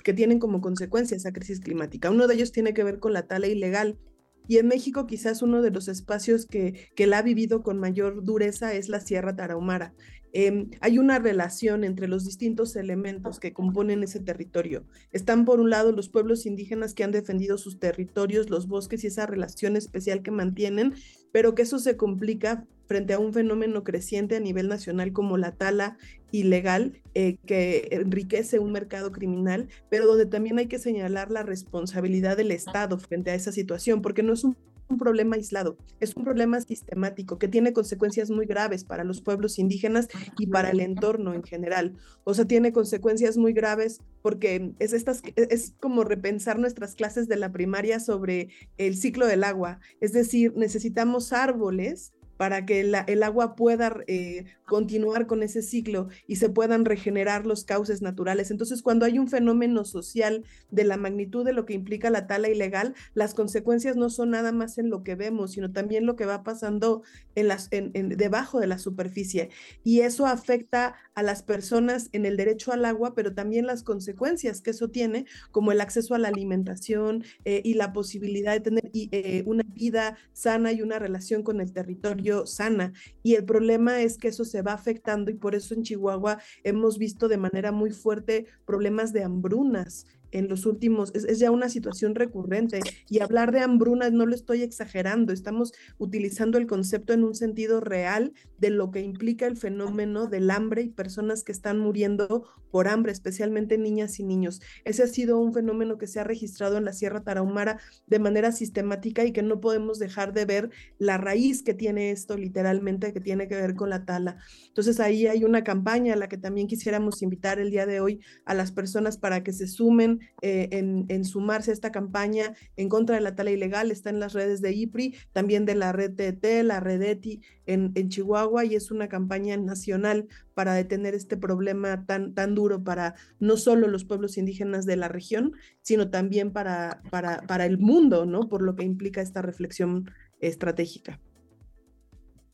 que 0.03 0.13
tienen 0.13 0.39
como 0.39 0.61
consecuencia 0.61 1.15
esa 1.15 1.31
crisis 1.31 1.59
climática. 1.59 2.09
Uno 2.09 2.25
de 2.25 2.33
ellos 2.33 2.51
tiene 2.51 2.73
que 2.73 2.83
ver 2.83 2.97
con 2.97 3.13
la 3.13 3.27
tala 3.27 3.45
ilegal 3.45 3.99
y 4.47 4.57
en 4.57 4.67
México 4.67 5.07
quizás 5.07 5.41
uno 5.41 5.61
de 5.61 5.71
los 5.71 5.87
espacios 5.87 6.45
que, 6.45 6.89
que 6.95 7.05
la 7.05 7.19
ha 7.19 7.21
vivido 7.21 7.63
con 7.63 7.79
mayor 7.79 8.23
dureza 8.23 8.73
es 8.73 8.87
la 8.87 9.01
Sierra 9.01 9.35
Tarahumara. 9.35 9.93
Em, 10.33 10.69
hay 10.81 10.99
una 10.99 11.19
relación 11.19 11.83
entre 11.83 12.07
los 12.07 12.25
distintos 12.25 12.75
elementos 12.75 13.39
que 13.39 13.53
componen 13.53 14.03
ese 14.03 14.19
territorio. 14.19 14.85
Están 15.11 15.45
por 15.45 15.59
un 15.59 15.69
lado 15.69 15.91
los 15.91 16.09
pueblos 16.09 16.45
indígenas 16.45 16.93
que 16.93 17.03
han 17.03 17.11
defendido 17.11 17.57
sus 17.57 17.79
territorios, 17.79 18.49
los 18.49 18.67
bosques 18.67 19.03
y 19.03 19.07
esa 19.07 19.25
relación 19.25 19.75
especial 19.75 20.21
que 20.21 20.31
mantienen, 20.31 20.93
pero 21.31 21.55
que 21.55 21.63
eso 21.63 21.79
se 21.79 21.97
complica 21.97 22.65
frente 22.87 23.13
a 23.13 23.19
un 23.19 23.33
fenómeno 23.33 23.83
creciente 23.83 24.37
a 24.37 24.39
nivel 24.39 24.67
nacional 24.67 25.11
como 25.11 25.37
la 25.37 25.51
tala 25.51 25.97
ilegal 26.31 27.01
eh, 27.13 27.37
que 27.45 27.87
enriquece 27.91 28.59
un 28.59 28.71
mercado 28.71 29.11
criminal, 29.11 29.67
pero 29.89 30.07
donde 30.07 30.25
también 30.25 30.57
hay 30.57 30.67
que 30.67 30.79
señalar 30.79 31.29
la 31.31 31.43
responsabilidad 31.43 32.37
del 32.37 32.51
Estado 32.51 32.97
frente 32.97 33.31
a 33.31 33.35
esa 33.35 33.51
situación, 33.51 34.01
porque 34.01 34.23
no 34.23 34.33
es 34.33 34.43
un 34.43 34.55
un 34.89 34.97
problema 34.97 35.35
aislado, 35.35 35.77
es 35.99 36.15
un 36.15 36.23
problema 36.23 36.59
sistemático 36.61 37.37
que 37.37 37.47
tiene 37.47 37.73
consecuencias 37.73 38.29
muy 38.29 38.45
graves 38.45 38.83
para 38.83 39.03
los 39.03 39.21
pueblos 39.21 39.59
indígenas 39.59 40.07
y 40.37 40.47
para 40.47 40.71
el 40.71 40.79
entorno 40.79 41.33
en 41.33 41.43
general. 41.43 41.95
O 42.23 42.33
sea, 42.33 42.45
tiene 42.45 42.71
consecuencias 42.71 43.37
muy 43.37 43.53
graves 43.53 43.99
porque 44.21 44.73
es, 44.79 44.93
estas, 44.93 45.21
es 45.35 45.73
como 45.79 46.03
repensar 46.03 46.59
nuestras 46.59 46.95
clases 46.95 47.27
de 47.27 47.37
la 47.37 47.51
primaria 47.51 47.99
sobre 47.99 48.49
el 48.77 48.95
ciclo 48.97 49.25
del 49.25 49.43
agua. 49.43 49.79
Es 50.01 50.13
decir, 50.13 50.53
necesitamos 50.55 51.33
árboles 51.33 52.13
para 52.37 52.65
que 52.65 52.79
el 52.79 53.23
agua 53.23 53.55
pueda 53.55 53.97
eh, 54.07 54.45
continuar 54.65 55.27
con 55.27 55.43
ese 55.43 55.61
ciclo 55.61 56.09
y 56.27 56.35
se 56.35 56.49
puedan 56.49 56.85
regenerar 56.85 57.45
los 57.45 57.63
cauces 57.63 58.01
naturales. 58.01 58.51
Entonces, 58.51 58.81
cuando 58.81 59.05
hay 59.05 59.17
un 59.17 59.27
fenómeno 59.27 59.85
social 59.85 60.43
de 60.69 60.83
la 60.83 60.97
magnitud 60.97 61.43
de 61.45 61.53
lo 61.53 61.65
que 61.65 61.73
implica 61.73 62.09
la 62.09 62.27
tala 62.27 62.49
ilegal, 62.49 62.93
las 63.13 63.33
consecuencias 63.33 63.95
no 63.95 64.09
son 64.09 64.31
nada 64.31 64.51
más 64.51 64.77
en 64.77 64.89
lo 64.89 65.03
que 65.03 65.15
vemos, 65.15 65.53
sino 65.53 65.71
también 65.71 66.05
lo 66.05 66.15
que 66.15 66.25
va 66.25 66.43
pasando 66.43 67.01
en 67.35 67.47
las, 67.47 67.69
debajo 67.69 68.59
de 68.59 68.67
la 68.67 68.77
superficie. 68.77 69.49
Y 69.83 70.01
eso 70.01 70.25
afecta 70.25 70.95
a 71.15 71.23
las 71.23 71.41
personas 71.41 72.09
en 72.11 72.25
el 72.25 72.37
derecho 72.37 72.71
al 72.71 72.85
agua, 72.85 73.15
pero 73.15 73.33
también 73.33 73.65
las 73.65 73.83
consecuencias 73.83 74.61
que 74.61 74.71
eso 74.71 74.89
tiene, 74.89 75.25
como 75.51 75.71
el 75.71 75.81
acceso 75.81 76.13
a 76.13 76.19
la 76.19 76.27
alimentación 76.27 77.23
eh, 77.45 77.61
y 77.63 77.73
la 77.73 77.93
posibilidad 77.93 78.53
de 78.53 78.59
tener 78.59 78.91
eh, 78.93 79.43
una 79.45 79.63
vida 79.67 80.17
sana 80.33 80.71
y 80.71 80.81
una 80.81 80.99
relación 80.99 81.41
con 81.41 81.61
el 81.61 81.71
territorio 81.71 82.26
sana. 82.45 82.93
Y 83.23 83.35
el 83.35 83.45
problema 83.45 84.01
es 84.01 84.17
que 84.17 84.27
eso 84.29 84.45
se 84.45 84.61
va 84.61 84.73
afectando 84.73 85.31
y 85.31 85.35
por 85.35 85.55
eso 85.55 85.73
en 85.73 85.83
Chihuahua 85.83 86.39
hemos 86.63 86.97
visto 86.97 87.27
de 87.27 87.37
manera 87.37 87.71
muy 87.71 87.91
fuerte 87.91 88.47
problemas 88.65 89.13
de 89.13 89.23
hambrunas 89.23 90.05
en 90.31 90.47
los 90.47 90.65
últimos, 90.65 91.13
es, 91.15 91.39
ya 91.39 91.51
una 91.51 91.69
situación 91.69 92.15
recurrente 92.15 92.79
y 93.09 93.19
hablar 93.19 93.51
de 93.51 93.59
hambruna 93.59 94.09
no 94.09 94.25
lo 94.25 94.35
estoy 94.35 94.61
exagerando, 94.63 95.33
estamos 95.33 95.73
utilizando 95.97 96.57
el 96.57 96.67
concepto 96.67 97.13
en 97.13 97.23
un 97.23 97.35
sentido 97.35 97.79
real 97.79 98.33
de 98.59 98.69
lo 98.69 98.91
que 98.91 99.01
implica 99.01 99.45
el 99.45 99.57
fenómeno 99.57 100.27
del 100.27 100.51
hambre 100.51 100.81
y 100.81 100.89
personas 100.89 101.43
que 101.43 101.51
están 101.51 101.79
muriendo 101.79 102.47
por 102.71 102.87
hambre, 102.87 103.11
especialmente 103.11 103.77
niñas 103.77 104.19
y 104.19 104.23
niños. 104.23 104.61
Ese 104.83 105.03
ha 105.03 105.07
sido 105.07 105.39
un 105.39 105.53
fenómeno 105.53 105.97
que 105.97 106.07
se 106.07 106.19
ha 106.19 106.23
registrado 106.23 106.77
en 106.77 106.85
la 106.85 106.93
Sierra 106.93 107.23
Tarahumara 107.23 107.79
de 108.07 108.19
manera 108.19 108.51
sistemática 108.51 109.23
y 109.25 109.31
que 109.31 109.43
no 109.43 109.59
podemos 109.59 109.99
dejar 109.99 110.33
de 110.33 110.45
ver 110.45 110.69
la 110.99 111.17
raíz 111.17 111.63
que 111.63 111.73
tiene 111.73 112.11
esto 112.11 112.37
literalmente, 112.37 113.13
que 113.13 113.21
tiene 113.21 113.47
que 113.47 113.55
ver 113.55 113.75
con 113.75 113.89
la 113.89 114.05
tala. 114.05 114.37
Entonces 114.67 114.99
ahí 114.99 115.27
hay 115.27 115.43
una 115.43 115.63
campaña 115.63 116.13
a 116.13 116.17
la 116.17 116.27
que 116.27 116.37
también 116.37 116.67
quisiéramos 116.67 117.21
invitar 117.21 117.59
el 117.59 117.71
día 117.71 117.85
de 117.85 117.99
hoy 117.99 118.19
a 118.45 118.53
las 118.53 118.71
personas 118.71 119.17
para 119.17 119.43
que 119.43 119.53
se 119.53 119.67
sumen 119.67 120.16
eh, 120.41 120.69
en, 120.71 121.25
sumarse 121.25 121.71
a 121.71 121.73
esta 121.73 121.91
campaña 121.91 122.53
en 122.75 122.89
contra 122.89 123.15
de 123.15 123.21
la 123.21 123.35
tala 123.35 123.51
ilegal. 123.51 123.91
Está 123.91 124.09
en 124.09 124.19
las 124.19 124.33
redes 124.33 124.61
de 124.61 124.73
IPRI, 124.73 125.15
también 125.33 125.65
de 125.65 125.75
la 125.75 125.91
red 125.91 126.13
TT, 126.13 126.63
la 126.63 126.79
red 126.79 127.01
ETI 127.01 127.41
en, 127.65 128.09
Chihuahua 128.09 128.65
y 128.65 128.75
es 128.75 128.91
una 128.91 129.09
campaña 129.09 129.57
nacional 129.57 130.27
para 130.53 130.73
detener 130.73 131.13
este 131.13 131.37
problema 131.37 132.05
tan, 132.05 132.33
tan 132.33 132.55
duro 132.55 132.83
para 132.83 133.15
no 133.39 133.57
solo 133.57 133.87
los 133.87 134.05
pueblos 134.05 134.37
indígenas 134.37 134.85
de 134.85 134.95
la 134.95 135.07
región, 135.07 135.53
sino 135.81 136.09
también 136.09 136.51
para, 136.51 137.01
para, 137.09 137.41
para 137.41 137.65
el 137.65 137.77
mundo, 137.77 138.25
¿no? 138.25 138.47
Por 138.49 138.61
lo 138.61 138.75
que 138.75 138.85
implica 138.85 139.21
esta 139.21 139.41
reflexión 139.41 140.09
estratégica. 140.39 141.19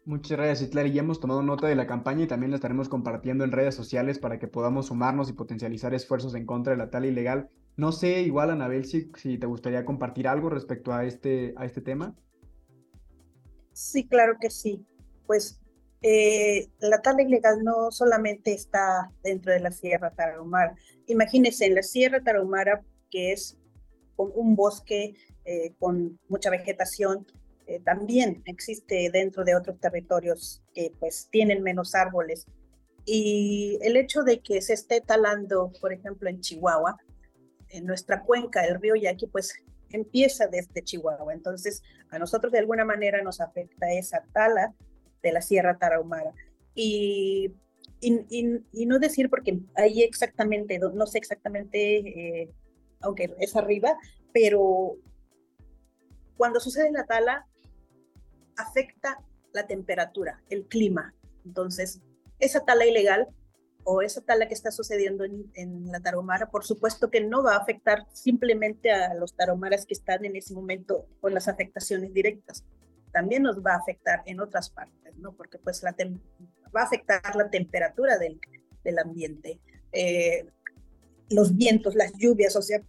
Muchas 0.05 0.38
gracias, 0.38 0.67
Itlari. 0.67 0.91
Ya 0.91 1.01
hemos 1.01 1.22
tomado 1.22 1.41
nota 1.43 1.67
de 1.67 1.75
la 1.75 1.88
campaña 1.88 2.24
y 2.24 2.27
también 2.27 2.51
la 2.51 2.57
estaremos 2.57 2.89
compartiendo 2.89 3.45
en 3.45 3.53
redes 3.53 3.74
sociales 3.74 4.19
para 4.19 4.38
que 4.38 4.50
podamos 4.50 4.88
sumarnos 4.88 5.29
y 5.29 5.33
potencializar 5.33 5.93
esfuerzos 5.93 6.36
en 6.36 6.45
contra 6.45 6.74
de 6.74 6.77
la 6.77 6.89
tala 6.89 7.07
ilegal. 7.07 7.50
No 7.77 7.93
sé, 7.93 8.22
igual, 8.22 8.50
Anabel, 8.50 8.86
si, 8.86 9.12
si 9.15 9.38
te 9.38 9.48
gustaría 9.48 9.86
compartir 9.86 10.27
algo 10.27 10.50
respecto 10.50 10.93
a 10.93 11.05
este, 11.05 11.53
a 11.55 11.65
este 11.65 11.79
tema. 11.79 12.15
Sí, 13.72 14.05
claro 14.05 14.33
que 14.41 14.50
sí. 14.50 14.86
Pues 15.25 15.62
eh, 16.01 16.69
la 16.79 17.01
tala 17.01 17.22
ilegal 17.22 17.63
no 17.63 17.89
solamente 17.89 18.53
está 18.53 19.10
dentro 19.24 19.53
de 19.53 19.62
la 19.62 19.72
Sierra 19.72 20.12
Tarahumara. 20.12 20.75
Imagínense, 21.07 21.65
en 21.65 21.75
la 21.75 21.81
Sierra 21.81 22.22
Tarahumara, 22.22 22.83
que 23.10 23.31
es 23.31 23.57
un 24.17 24.55
bosque 24.57 25.15
eh, 25.45 25.74
con 25.79 26.19
mucha 26.27 26.50
vegetación, 26.50 27.25
eh, 27.67 27.79
también 27.84 28.43
existe 28.46 29.10
dentro 29.12 29.43
de 29.43 29.55
otros 29.55 29.79
territorios 29.79 30.62
que 30.74 30.91
pues 31.00 31.27
tienen 31.32 31.63
menos 31.63 31.96
árboles. 31.96 32.46
Y 33.05 33.79
el 33.82 33.98
hecho 33.98 34.24
de 34.24 34.39
que 34.39 34.62
se 34.62 34.74
esté 34.74 35.01
talando, 35.01 35.72
por 35.82 35.93
ejemplo, 35.93 36.29
en 36.29 36.39
Chihuahua, 36.39 36.98
en 37.70 37.86
nuestra 37.86 38.24
cuenca, 38.24 38.65
el 38.65 38.79
río 38.79 38.96
Yaqui, 38.96 39.27
pues 39.27 39.53
empieza 39.89 40.48
desde 40.48 40.84
Chihuahua. 40.84 41.34
Entonces, 41.34 41.82
a 42.10 42.20
nosotros 42.20 42.51
de 42.51 42.60
alguna 42.60 42.86
manera 42.86 43.22
nos 43.22 43.41
afecta 43.41 43.91
esa 43.91 44.24
tala 44.34 44.74
de 45.22 45.32
la 45.32 45.41
Sierra 45.41 45.77
Tarahumara. 45.77 46.34
Y, 46.75 47.51
y, 48.01 48.86
no 48.86 49.00
decir 49.00 49.29
porque 49.29 49.60
ahí 49.75 50.01
exactamente, 50.01 50.79
no 50.79 51.05
sé 51.08 51.17
exactamente, 51.17 52.41
eh, 52.41 52.50
aunque 53.00 53.34
es 53.39 53.55
arriba, 53.55 53.98
pero 54.34 54.98
cuando 56.36 56.60
sucede 56.60 56.91
la 56.91 57.05
tala, 57.05 57.48
afecta 58.57 59.19
la 59.53 59.67
temperatura, 59.67 60.41
el 60.50 60.65
clima. 60.67 61.13
Entonces, 61.45 62.01
esa 62.39 62.65
tala 62.65 62.86
ilegal 62.86 63.27
o 63.83 64.01
esa 64.01 64.22
tala 64.22 64.48
que 64.48 64.53
está 64.53 64.72
sucediendo 64.72 65.25
en, 65.25 65.91
la 65.91 66.00
tarahumara, 66.00 66.50
por 66.50 66.63
supuesto 66.63 67.10
que 67.10 67.22
no 67.22 67.43
va 67.43 67.55
a 67.55 67.60
afectar 67.60 68.07
simplemente 68.13 68.91
a 68.91 69.13
los 69.13 69.36
tarahumaras 69.36 69.86
que 69.86 69.93
están 69.93 70.24
en 70.25 70.36
ese 70.36 70.53
momento 70.53 71.05
con 71.19 71.33
las 71.33 71.48
afectaciones 71.48 72.13
directas. 72.13 72.63
También 73.12 73.43
nos 73.43 73.60
va 73.60 73.74
a 73.74 73.77
afectar 73.77 74.24
en 74.25 74.39
otras 74.39 74.69
partes, 74.69 75.15
¿no? 75.17 75.33
Porque 75.33 75.60
pues 75.60 75.83
la 75.83 75.95
va 76.75 76.81
a 76.81 76.86
afectar 76.86 77.36
la 77.36 77.50
temperatura 77.50 78.17
del, 78.17 78.39
del 78.83 79.00
ambiente, 79.00 79.60
eh, 79.91 80.45
los 81.29 81.55
vientos, 81.55 81.95
las 81.95 82.13
lluvias, 82.17 82.55
o 82.55 82.62
sea, 82.62 82.81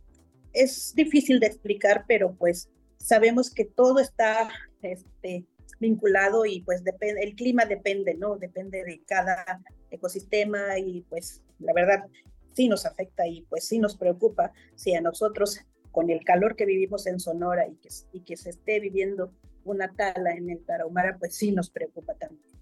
es 0.52 0.94
difícil 0.94 1.40
de 1.40 1.48
explicar, 1.48 2.04
pero 2.06 2.34
pues 2.36 2.70
sabemos 2.96 3.50
que 3.50 3.64
todo 3.64 3.98
está 3.98 4.48
este, 4.82 5.44
vinculado 5.80 6.46
y 6.46 6.62
pues 6.62 6.84
depende, 6.84 7.22
el 7.22 7.34
clima 7.34 7.64
depende, 7.64 8.14
¿no? 8.14 8.36
Depende 8.36 8.84
de 8.84 9.02
cada 9.06 9.62
ecosistema 9.90 10.78
y 10.78 11.02
pues 11.08 11.42
la 11.58 11.72
verdad 11.72 12.04
sí 12.52 12.68
nos 12.68 12.86
afecta 12.86 13.26
y 13.26 13.42
pues 13.42 13.66
sí 13.66 13.78
nos 13.78 13.96
preocupa 13.96 14.52
si 14.74 14.94
a 14.94 15.00
nosotros 15.00 15.60
con 15.90 16.10
el 16.10 16.24
calor 16.24 16.56
que 16.56 16.66
vivimos 16.66 17.06
en 17.06 17.20
Sonora 17.20 17.68
y 17.68 17.76
que, 17.76 17.88
y 18.12 18.20
que 18.20 18.36
se 18.36 18.50
esté 18.50 18.80
viviendo 18.80 19.32
una 19.64 19.92
tala 19.94 20.32
en 20.32 20.50
el 20.50 20.64
Tarahumara, 20.64 21.16
pues 21.18 21.36
sí 21.36 21.52
nos 21.52 21.70
preocupa 21.70 22.14
también. 22.14 22.54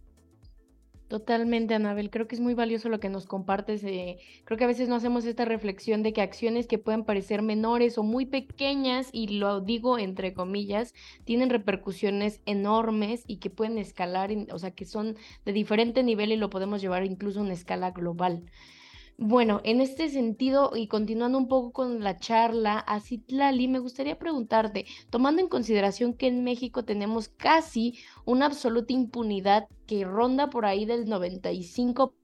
Totalmente, 1.12 1.74
Anabel. 1.74 2.08
Creo 2.08 2.26
que 2.26 2.34
es 2.34 2.40
muy 2.40 2.54
valioso 2.54 2.88
lo 2.88 2.98
que 2.98 3.10
nos 3.10 3.26
compartes. 3.26 3.84
Eh, 3.84 4.16
creo 4.46 4.56
que 4.56 4.64
a 4.64 4.66
veces 4.66 4.88
no 4.88 4.94
hacemos 4.94 5.26
esta 5.26 5.44
reflexión 5.44 6.02
de 6.02 6.14
que 6.14 6.22
acciones 6.22 6.66
que 6.66 6.78
pueden 6.78 7.04
parecer 7.04 7.42
menores 7.42 7.98
o 7.98 8.02
muy 8.02 8.24
pequeñas, 8.24 9.10
y 9.12 9.38
lo 9.38 9.60
digo 9.60 9.98
entre 9.98 10.32
comillas, 10.32 10.94
tienen 11.24 11.50
repercusiones 11.50 12.40
enormes 12.46 13.24
y 13.26 13.36
que 13.40 13.50
pueden 13.50 13.76
escalar, 13.76 14.30
o 14.52 14.58
sea, 14.58 14.70
que 14.70 14.86
son 14.86 15.16
de 15.44 15.52
diferente 15.52 16.02
nivel 16.02 16.32
y 16.32 16.36
lo 16.36 16.48
podemos 16.48 16.80
llevar 16.80 17.04
incluso 17.04 17.40
a 17.40 17.42
una 17.42 17.52
escala 17.52 17.90
global. 17.90 18.46
Bueno, 19.18 19.60
en 19.62 19.80
este 19.80 20.08
sentido 20.08 20.72
y 20.74 20.88
continuando 20.88 21.38
un 21.38 21.46
poco 21.46 21.72
con 21.72 22.02
la 22.02 22.18
charla, 22.18 22.78
a 22.78 23.00
Citlali, 23.00 23.68
me 23.68 23.78
gustaría 23.78 24.18
preguntarte, 24.18 24.86
tomando 25.10 25.40
en 25.40 25.48
consideración 25.48 26.14
que 26.14 26.26
en 26.26 26.42
México 26.42 26.84
tenemos 26.84 27.28
casi 27.28 27.98
una 28.24 28.46
absoluta 28.46 28.92
impunidad 28.92 29.68
que 29.86 30.04
ronda 30.04 30.50
por 30.50 30.66
ahí 30.66 30.86
del 30.86 31.08
95 31.08 32.14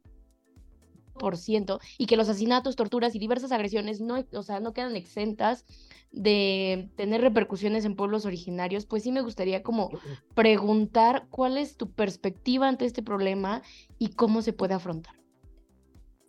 y 1.98 2.06
que 2.06 2.16
los 2.16 2.28
asesinatos, 2.28 2.76
torturas 2.76 3.14
y 3.14 3.18
diversas 3.18 3.52
agresiones 3.52 4.00
no, 4.00 4.24
o 4.32 4.42
sea, 4.42 4.60
no 4.60 4.72
quedan 4.72 4.96
exentas 4.96 5.64
de 6.12 6.90
tener 6.96 7.20
repercusiones 7.20 7.84
en 7.84 7.96
pueblos 7.96 8.24
originarios, 8.24 8.86
pues 8.86 9.02
sí 9.02 9.12
me 9.12 9.20
gustaría 9.20 9.62
como 9.62 9.90
preguntar 10.34 11.26
cuál 11.30 11.58
es 11.58 11.76
tu 11.76 11.90
perspectiva 11.90 12.68
ante 12.68 12.86
este 12.86 13.02
problema 13.02 13.62
y 13.98 14.10
cómo 14.10 14.42
se 14.42 14.52
puede 14.52 14.74
afrontar. 14.74 15.14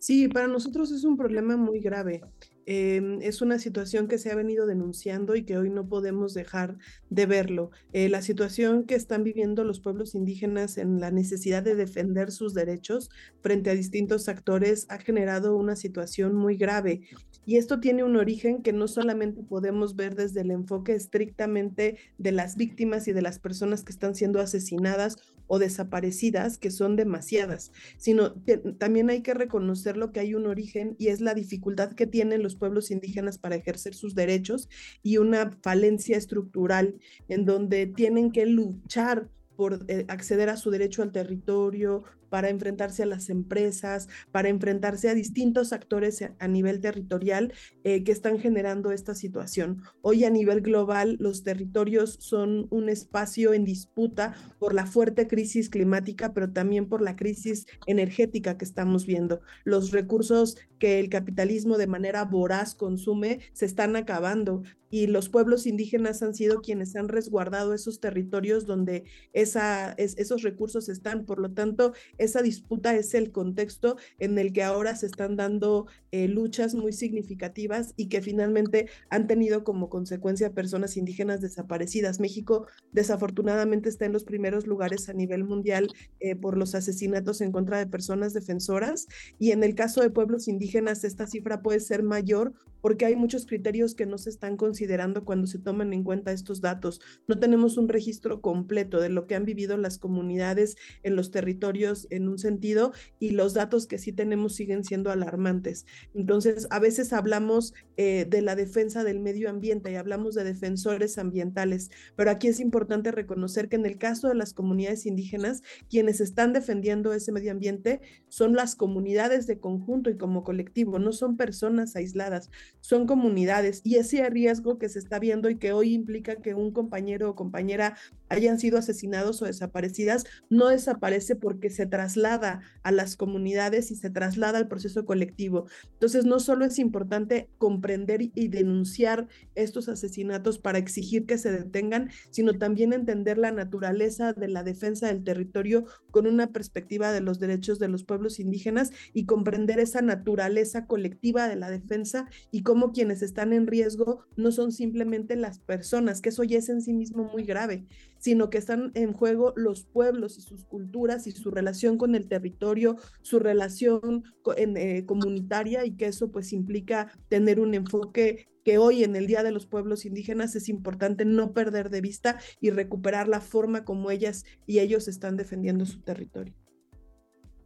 Sí, 0.02 0.28
para 0.28 0.48
nosotros 0.48 0.90
es 0.92 1.04
un 1.04 1.16
problema 1.18 1.58
muy 1.58 1.78
grave. 1.80 2.26
Em, 2.64 3.20
es 3.20 3.42
una 3.42 3.58
situación 3.58 4.08
que 4.08 4.16
se 4.16 4.30
ha 4.30 4.34
venido 4.34 4.66
denunciando 4.66 5.36
y 5.36 5.44
que 5.44 5.58
hoy 5.58 5.68
no 5.68 5.88
podemos 5.88 6.32
dejar 6.32 6.78
de 7.10 7.26
verlo. 7.26 7.70
Eh, 7.92 8.08
la 8.08 8.22
situación 8.22 8.86
que 8.86 8.94
están 8.94 9.24
viviendo 9.24 9.62
los 9.62 9.80
pueblos 9.80 10.14
indígenas 10.14 10.78
en 10.78 11.00
la 11.00 11.10
necesidad 11.10 11.62
de 11.62 11.74
defender 11.74 12.32
sus 12.32 12.54
derechos 12.54 13.10
frente 13.42 13.68
a 13.70 13.74
distintos 13.74 14.28
actores 14.28 14.86
ha 14.88 14.98
generado 14.98 15.54
una 15.54 15.76
situación 15.76 16.34
muy 16.34 16.56
grave. 16.56 17.02
Y 17.46 17.56
esto 17.56 17.80
tiene 17.80 18.04
un 18.04 18.16
origen 18.16 18.62
que 18.62 18.72
no 18.72 18.86
solamente 18.86 19.42
podemos 19.42 19.96
ver 19.96 20.14
desde 20.14 20.42
el 20.42 20.50
enfoque 20.50 20.94
estrictamente 20.94 21.96
de 22.18 22.32
las 22.32 22.56
víctimas 22.56 23.08
y 23.08 23.12
de 23.12 23.22
las 23.22 23.38
personas 23.38 23.82
que 23.82 23.92
están 23.92 24.14
siendo 24.14 24.40
asesinadas 24.40 25.16
o 25.46 25.58
desaparecidas, 25.58 26.58
que 26.58 26.70
son 26.70 26.94
demasiadas, 26.94 27.72
sino 27.96 28.34
también 28.78 29.10
hay 29.10 29.22
que 29.22 29.34
reconocer 29.34 29.96
lo 29.96 30.12
que 30.12 30.20
hay 30.20 30.34
un 30.34 30.46
origen 30.46 30.94
y 30.96 31.08
es 31.08 31.20
la 31.20 31.34
dificultad 31.34 31.92
que 31.92 32.06
tienen 32.06 32.44
los 32.44 32.54
pueblos 32.54 32.92
indígenas 32.92 33.36
para 33.36 33.56
ejercer 33.56 33.94
sus 33.94 34.14
derechos 34.14 34.68
y 35.02 35.16
una 35.16 35.50
falencia 35.62 36.16
estructural 36.16 37.00
en 37.28 37.46
donde 37.46 37.86
tienen 37.86 38.30
que 38.30 38.46
luchar 38.46 39.28
por 39.56 39.84
eh, 39.88 40.04
acceder 40.08 40.48
a 40.50 40.56
su 40.56 40.70
derecho 40.70 41.02
al 41.02 41.12
territorio, 41.12 42.04
para 42.30 42.48
enfrentarse 42.48 43.02
a 43.02 43.06
las 43.06 43.28
empresas, 43.28 44.08
para 44.32 44.48
enfrentarse 44.48 45.10
a 45.10 45.14
distintos 45.14 45.72
actores 45.72 46.24
a 46.38 46.48
nivel 46.48 46.80
territorial 46.80 47.52
eh, 47.84 48.02
que 48.04 48.12
están 48.12 48.38
generando 48.38 48.92
esta 48.92 49.14
situación. 49.14 49.82
Hoy 50.00 50.24
a 50.24 50.30
nivel 50.30 50.62
global 50.62 51.16
los 51.20 51.42
territorios 51.42 52.16
son 52.20 52.66
un 52.70 52.88
espacio 52.88 53.52
en 53.52 53.64
disputa 53.64 54.34
por 54.58 54.72
la 54.72 54.86
fuerte 54.86 55.26
crisis 55.26 55.68
climática, 55.68 56.32
pero 56.32 56.52
también 56.52 56.88
por 56.88 57.02
la 57.02 57.16
crisis 57.16 57.66
energética 57.86 58.56
que 58.56 58.64
estamos 58.64 59.06
viendo. 59.06 59.40
Los 59.64 59.90
recursos 59.90 60.56
que 60.78 60.98
el 60.98 61.10
capitalismo 61.10 61.76
de 61.76 61.86
manera 61.86 62.24
voraz 62.24 62.74
consume 62.74 63.40
se 63.52 63.66
están 63.66 63.96
acabando 63.96 64.62
y 64.90 65.06
los 65.06 65.28
pueblos 65.28 65.66
indígenas 65.66 66.22
han 66.22 66.34
sido 66.34 66.60
quienes 66.60 66.96
han 66.96 67.08
resguardado 67.08 67.74
esos 67.74 68.00
territorios 68.00 68.66
donde 68.66 69.04
esa, 69.32 69.92
esos 69.92 70.42
recursos 70.42 70.88
están. 70.88 71.24
Por 71.24 71.38
lo 71.38 71.52
tanto, 71.52 71.92
esa 72.20 72.42
disputa 72.42 72.94
es 72.94 73.14
el 73.14 73.32
contexto 73.32 73.96
en 74.18 74.38
el 74.38 74.52
que 74.52 74.62
ahora 74.62 74.94
se 74.94 75.06
están 75.06 75.36
dando 75.36 75.86
eh, 76.12 76.28
luchas 76.28 76.74
muy 76.74 76.92
significativas 76.92 77.94
y 77.96 78.08
que 78.08 78.20
finalmente 78.20 78.88
han 79.08 79.26
tenido 79.26 79.64
como 79.64 79.88
consecuencia 79.88 80.52
personas 80.52 80.96
indígenas 80.96 81.40
desaparecidas. 81.40 82.20
México 82.20 82.66
desafortunadamente 82.92 83.88
está 83.88 84.04
en 84.04 84.12
los 84.12 84.24
primeros 84.24 84.66
lugares 84.66 85.08
a 85.08 85.14
nivel 85.14 85.44
mundial 85.44 85.88
eh, 86.20 86.36
por 86.36 86.56
los 86.56 86.74
asesinatos 86.74 87.40
en 87.40 87.52
contra 87.52 87.78
de 87.78 87.86
personas 87.86 88.34
defensoras 88.34 89.06
y 89.38 89.52
en 89.52 89.64
el 89.64 89.74
caso 89.74 90.02
de 90.02 90.10
pueblos 90.10 90.46
indígenas 90.46 91.04
esta 91.04 91.26
cifra 91.26 91.62
puede 91.62 91.80
ser 91.80 92.02
mayor 92.02 92.52
porque 92.80 93.04
hay 93.04 93.16
muchos 93.16 93.46
criterios 93.46 93.94
que 93.94 94.06
no 94.06 94.18
se 94.18 94.30
están 94.30 94.56
considerando 94.56 95.24
cuando 95.24 95.46
se 95.46 95.58
toman 95.58 95.92
en 95.92 96.04
cuenta 96.04 96.32
estos 96.32 96.60
datos. 96.60 97.00
No 97.28 97.38
tenemos 97.38 97.76
un 97.76 97.88
registro 97.88 98.40
completo 98.40 99.00
de 99.00 99.10
lo 99.10 99.26
que 99.26 99.34
han 99.34 99.44
vivido 99.44 99.76
las 99.76 99.98
comunidades 99.98 100.76
en 101.02 101.16
los 101.16 101.30
territorios 101.30 102.06
en 102.10 102.28
un 102.28 102.38
sentido 102.38 102.92
y 103.18 103.30
los 103.30 103.54
datos 103.54 103.86
que 103.86 103.98
sí 103.98 104.12
tenemos 104.12 104.54
siguen 104.54 104.84
siendo 104.84 105.10
alarmantes. 105.10 105.86
Entonces, 106.14 106.66
a 106.70 106.78
veces 106.78 107.12
hablamos 107.12 107.74
eh, 107.96 108.26
de 108.28 108.42
la 108.42 108.56
defensa 108.56 109.04
del 109.04 109.20
medio 109.20 109.50
ambiente 109.50 109.92
y 109.92 109.96
hablamos 109.96 110.34
de 110.34 110.44
defensores 110.44 111.18
ambientales, 111.18 111.90
pero 112.16 112.30
aquí 112.30 112.48
es 112.48 112.60
importante 112.60 113.12
reconocer 113.12 113.68
que 113.68 113.76
en 113.76 113.86
el 113.86 113.98
caso 113.98 114.28
de 114.28 114.34
las 114.34 114.54
comunidades 114.54 115.06
indígenas, 115.06 115.62
quienes 115.88 116.20
están 116.20 116.52
defendiendo 116.52 117.12
ese 117.12 117.32
medio 117.32 117.52
ambiente 117.52 118.00
son 118.28 118.54
las 118.54 118.76
comunidades 118.76 119.46
de 119.46 119.58
conjunto 119.58 120.10
y 120.10 120.16
como 120.16 120.44
colectivo, 120.44 120.98
no 120.98 121.12
son 121.12 121.36
personas 121.36 121.96
aisladas, 121.96 122.50
son 122.80 123.06
comunidades 123.06 123.80
y 123.84 123.96
ese 123.96 124.28
riesgo 124.30 124.78
que 124.78 124.88
se 124.88 124.98
está 124.98 125.18
viendo 125.18 125.50
y 125.50 125.56
que 125.56 125.72
hoy 125.72 125.94
implica 125.94 126.36
que 126.36 126.54
un 126.54 126.72
compañero 126.72 127.30
o 127.30 127.34
compañera 127.34 127.96
hayan 128.28 128.58
sido 128.58 128.78
asesinados 128.78 129.42
o 129.42 129.46
desaparecidas, 129.46 130.24
no 130.48 130.68
desaparece 130.68 131.36
porque 131.36 131.70
se 131.70 131.86
traslada 132.00 132.62
a 132.82 132.92
las 132.92 133.14
comunidades 133.14 133.90
y 133.90 133.94
se 133.94 134.08
traslada 134.08 134.56
al 134.56 134.68
proceso 134.68 135.04
colectivo. 135.04 135.66
Entonces, 135.92 136.24
no 136.24 136.40
solo 136.40 136.64
es 136.64 136.78
importante 136.78 137.50
comprender 137.58 138.22
y 138.34 138.48
denunciar 138.48 139.28
estos 139.54 139.90
asesinatos 139.90 140.58
para 140.58 140.78
exigir 140.78 141.26
que 141.26 141.36
se 141.36 141.52
detengan, 141.52 142.08
sino 142.30 142.54
también 142.54 142.94
entender 142.94 143.36
la 143.36 143.52
naturaleza 143.52 144.32
de 144.32 144.48
la 144.48 144.62
defensa 144.62 145.08
del 145.08 145.24
territorio 145.24 145.84
con 146.10 146.26
una 146.26 146.52
perspectiva 146.52 147.12
de 147.12 147.20
los 147.20 147.38
derechos 147.38 147.78
de 147.78 147.88
los 147.88 148.04
pueblos 148.04 148.40
indígenas 148.40 148.92
y 149.12 149.26
comprender 149.26 149.78
esa 149.78 150.00
naturaleza 150.00 150.86
colectiva 150.86 151.48
de 151.48 151.56
la 151.56 151.70
defensa 151.70 152.30
y 152.50 152.62
cómo 152.62 152.92
quienes 152.92 153.20
están 153.20 153.52
en 153.52 153.66
riesgo 153.66 154.24
no 154.36 154.52
son 154.52 154.72
simplemente 154.72 155.36
las 155.36 155.58
personas, 155.58 156.22
que 156.22 156.30
eso 156.30 156.44
ya 156.44 156.56
es 156.56 156.70
en 156.70 156.80
sí 156.80 156.94
mismo 156.94 157.24
muy 157.24 157.44
grave, 157.44 157.84
sino 158.18 158.48
que 158.48 158.58
están 158.58 158.90
en 158.94 159.12
juego 159.12 159.52
los 159.56 159.84
pueblos 159.84 160.38
y 160.38 160.42
sus 160.42 160.64
culturas 160.64 161.26
y 161.26 161.32
su 161.32 161.50
relación 161.50 161.89
con 161.96 162.14
el 162.14 162.28
territorio, 162.28 162.96
su 163.22 163.38
relación 163.38 164.24
eh, 164.56 165.04
comunitaria 165.06 165.84
y 165.84 165.96
que 165.96 166.06
eso 166.06 166.30
pues 166.30 166.52
implica 166.52 167.12
tener 167.28 167.60
un 167.60 167.74
enfoque 167.74 168.46
que 168.64 168.78
hoy 168.78 169.04
en 169.04 169.16
el 169.16 169.26
Día 169.26 169.42
de 169.42 169.52
los 169.52 169.66
Pueblos 169.66 170.04
Indígenas 170.04 170.54
es 170.54 170.68
importante 170.68 171.24
no 171.24 171.52
perder 171.52 171.90
de 171.90 172.00
vista 172.00 172.38
y 172.60 172.70
recuperar 172.70 173.28
la 173.28 173.40
forma 173.40 173.84
como 173.84 174.10
ellas 174.10 174.44
y 174.66 174.80
ellos 174.80 175.08
están 175.08 175.36
defendiendo 175.36 175.86
su 175.86 176.02
territorio. 176.02 176.54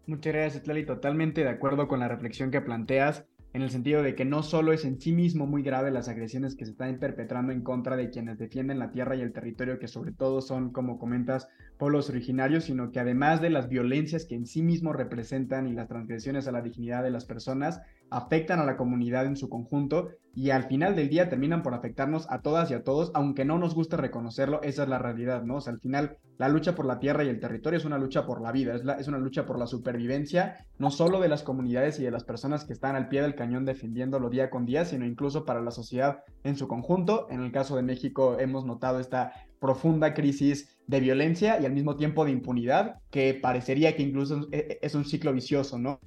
Muchas 0.06 0.34
gracias, 0.34 0.62
Tlali. 0.62 0.84
Totalmente 0.84 1.42
de 1.42 1.48
acuerdo 1.48 1.88
con 1.88 2.00
la 2.00 2.08
reflexión 2.08 2.50
que 2.50 2.60
planteas 2.60 3.24
en 3.54 3.62
el 3.62 3.70
sentido 3.70 4.02
de 4.02 4.16
que 4.16 4.24
no 4.24 4.42
solo 4.42 4.72
es 4.72 4.84
en 4.84 5.00
sí 5.00 5.12
mismo 5.12 5.46
muy 5.46 5.62
grave 5.62 5.92
las 5.92 6.08
agresiones 6.08 6.56
que 6.56 6.64
se 6.64 6.72
están 6.72 6.98
perpetrando 6.98 7.52
en 7.52 7.62
contra 7.62 7.96
de 7.96 8.10
quienes 8.10 8.36
defienden 8.36 8.80
la 8.80 8.90
tierra 8.90 9.14
y 9.14 9.20
el 9.20 9.32
territorio, 9.32 9.78
que 9.78 9.86
sobre 9.86 10.10
todo 10.10 10.40
son, 10.40 10.72
como 10.72 10.98
comentas, 10.98 11.48
pueblos 11.78 12.10
originarios, 12.10 12.64
sino 12.64 12.90
que 12.90 12.98
además 12.98 13.40
de 13.40 13.50
las 13.50 13.68
violencias 13.68 14.24
que 14.24 14.34
en 14.34 14.46
sí 14.46 14.60
mismo 14.60 14.92
representan 14.92 15.68
y 15.68 15.72
las 15.72 15.86
transgresiones 15.86 16.48
a 16.48 16.52
la 16.52 16.62
dignidad 16.62 17.04
de 17.04 17.10
las 17.10 17.26
personas, 17.26 17.80
afectan 18.14 18.60
a 18.60 18.64
la 18.64 18.76
comunidad 18.76 19.26
en 19.26 19.36
su 19.36 19.48
conjunto 19.48 20.10
y 20.36 20.50
al 20.50 20.64
final 20.64 20.96
del 20.96 21.08
día 21.08 21.28
terminan 21.28 21.62
por 21.62 21.74
afectarnos 21.74 22.26
a 22.28 22.42
todas 22.42 22.70
y 22.70 22.74
a 22.74 22.82
todos, 22.82 23.10
aunque 23.14 23.44
no 23.44 23.58
nos 23.58 23.74
guste 23.74 23.96
reconocerlo, 23.96 24.62
esa 24.62 24.84
es 24.84 24.88
la 24.88 24.98
realidad, 24.98 25.42
¿no? 25.42 25.56
O 25.56 25.60
sea, 25.60 25.72
al 25.72 25.80
final 25.80 26.16
la 26.38 26.48
lucha 26.48 26.74
por 26.74 26.86
la 26.86 26.98
tierra 26.98 27.24
y 27.24 27.28
el 27.28 27.38
territorio 27.38 27.78
es 27.78 27.84
una 27.84 27.98
lucha 27.98 28.26
por 28.26 28.40
la 28.40 28.50
vida, 28.50 28.74
es, 28.74 28.82
es 28.98 29.08
una 29.08 29.18
lucha 29.18 29.46
por 29.46 29.58
la 29.58 29.66
supervivencia, 29.66 30.66
no 30.78 30.90
solo 30.90 31.20
de 31.20 31.28
las 31.28 31.42
comunidades 31.42 32.00
y 32.00 32.04
de 32.04 32.10
las 32.10 32.24
personas 32.24 32.64
que 32.64 32.72
están 32.72 32.96
al 32.96 33.08
pie 33.08 33.22
del 33.22 33.36
cañón 33.36 33.64
defendiéndolo 33.64 34.30
día 34.30 34.50
con 34.50 34.66
día, 34.66 34.84
sino 34.84 35.06
incluso 35.06 35.44
para 35.44 35.60
la 35.60 35.70
sociedad 35.70 36.24
en 36.42 36.56
su 36.56 36.66
conjunto. 36.66 37.28
En 37.30 37.40
el 37.40 37.52
caso 37.52 37.76
de 37.76 37.82
México 37.82 38.38
hemos 38.38 38.64
notado 38.64 38.98
esta 38.98 39.32
profunda 39.60 40.14
crisis 40.14 40.78
de 40.86 41.00
violencia 41.00 41.60
y 41.60 41.66
al 41.66 41.72
mismo 41.72 41.96
tiempo 41.96 42.24
de 42.24 42.32
impunidad, 42.32 43.00
que 43.10 43.34
parecería 43.34 43.96
que 43.96 44.02
incluso 44.02 44.46
es 44.50 44.94
un 44.94 45.04
ciclo 45.04 45.32
vicioso, 45.32 45.78
¿no? 45.78 46.00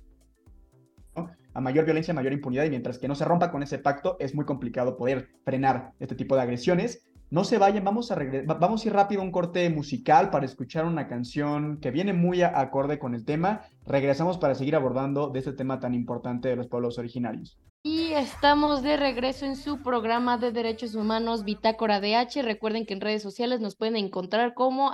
A 1.57 1.59
mayor 1.59 1.85
violencia, 1.85 2.13
mayor 2.13 2.33
impunidad, 2.33 2.65
y 2.65 2.69
mientras 2.69 2.99
que 2.99 3.07
no 3.07 3.15
se 3.15 3.25
rompa 3.25 3.51
con 3.51 3.63
ese 3.63 3.79
pacto, 3.79 4.15
es 4.19 4.35
muy 4.35 4.45
complicado 4.45 4.95
poder 4.95 5.29
frenar 5.43 5.93
este 5.99 6.13
tipo 6.13 6.35
de 6.35 6.43
agresiones. 6.43 7.09
No 7.31 7.43
se 7.43 7.57
vayan, 7.57 7.83
vamos 7.83 8.11
a, 8.11 8.17
vamos 8.45 8.85
ir 8.85 8.93
rápido 8.93 9.21
a 9.21 9.23
un 9.23 9.31
corte 9.31 9.67
musical 9.71 10.29
para 10.29 10.45
escuchar 10.45 10.85
una 10.85 11.07
canción 11.07 11.79
que 11.81 11.89
viene 11.89 12.13
muy 12.13 12.43
acorde 12.43 12.99
con 12.99 13.15
el 13.15 13.25
tema. 13.25 13.61
Regresamos 13.87 14.37
para 14.37 14.53
seguir 14.53 14.75
abordando 14.75 15.29
de 15.29 15.39
este 15.39 15.51
tema 15.51 15.79
tan 15.79 15.95
importante 15.95 16.47
de 16.47 16.57
los 16.57 16.67
pueblos 16.67 16.99
originarios. 16.99 17.57
Y 17.81 18.11
estamos 18.11 18.83
de 18.83 18.95
regreso 18.95 19.47
en 19.47 19.55
su 19.55 19.81
programa 19.81 20.37
de 20.37 20.51
derechos 20.51 20.93
humanos 20.93 21.43
Bitácora 21.43 21.99
DH. 21.99 22.43
Recuerden 22.43 22.85
que 22.85 22.93
en 22.93 23.01
redes 23.01 23.23
sociales 23.23 23.61
nos 23.61 23.75
pueden 23.75 23.95
encontrar 23.95 24.53
como 24.53 24.93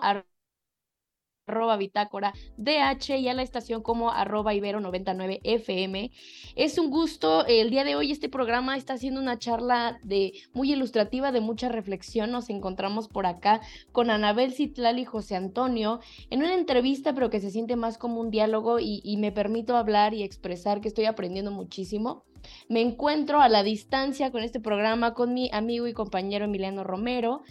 arroba 1.47 1.75
bitácora 1.77 2.34
DH 2.58 3.17
y 3.17 3.27
a 3.27 3.34
la 3.34 3.43
estación 3.43 3.82
como 3.82 4.12
arroba 4.12 4.53
ibero 4.53 4.79
99 4.79 5.41
FM. 5.43 6.12
Es 6.56 6.77
un 6.77 6.89
gusto, 6.89 7.45
el 7.45 7.69
día 7.69 7.84
de 7.84 7.95
hoy 7.95 8.12
este 8.12 8.29
programa 8.29 8.77
está 8.77 8.93
haciendo 8.93 9.19
una 9.19 9.38
charla 9.38 9.99
de 10.03 10.34
muy 10.53 10.71
ilustrativa, 10.71 11.32
de 11.32 11.41
mucha 11.41 11.69
reflexión. 11.69 12.32
Nos 12.32 12.49
encontramos 12.49 13.08
por 13.10 13.25
acá 13.25 13.62
con 13.91 14.10
Anabel 14.10 14.53
Citlal 14.53 14.99
y 14.99 15.06
José 15.06 15.36
Antonio 15.36 15.99
en 16.29 16.39
una 16.39 16.53
entrevista, 16.53 17.13
pero 17.13 17.29
que 17.29 17.41
se 17.41 17.51
siente 17.51 17.75
más 17.75 17.97
como 17.97 18.21
un 18.21 18.32
diálogo 18.32 18.79
y, 18.79 19.01
y 19.03 19.17
me 19.17 19.32
permito 19.32 19.75
hablar 19.75 20.13
y 20.13 20.23
expresar 20.23 20.79
que 20.79 20.88
estoy 20.88 21.06
aprendiendo 21.06 21.51
muchísimo. 21.51 22.23
Me 22.67 22.82
encuentro 22.82 23.41
a 23.41 23.49
la 23.49 23.63
distancia 23.63 24.32
con 24.32 24.43
este 24.43 24.60
programa 24.60 25.13
con 25.13 25.34
mi 25.34 25.49
amigo 25.53 25.88
y 25.88 25.93
compañero 25.93 26.45
Emiliano 26.45 26.84
Romero 26.84 27.41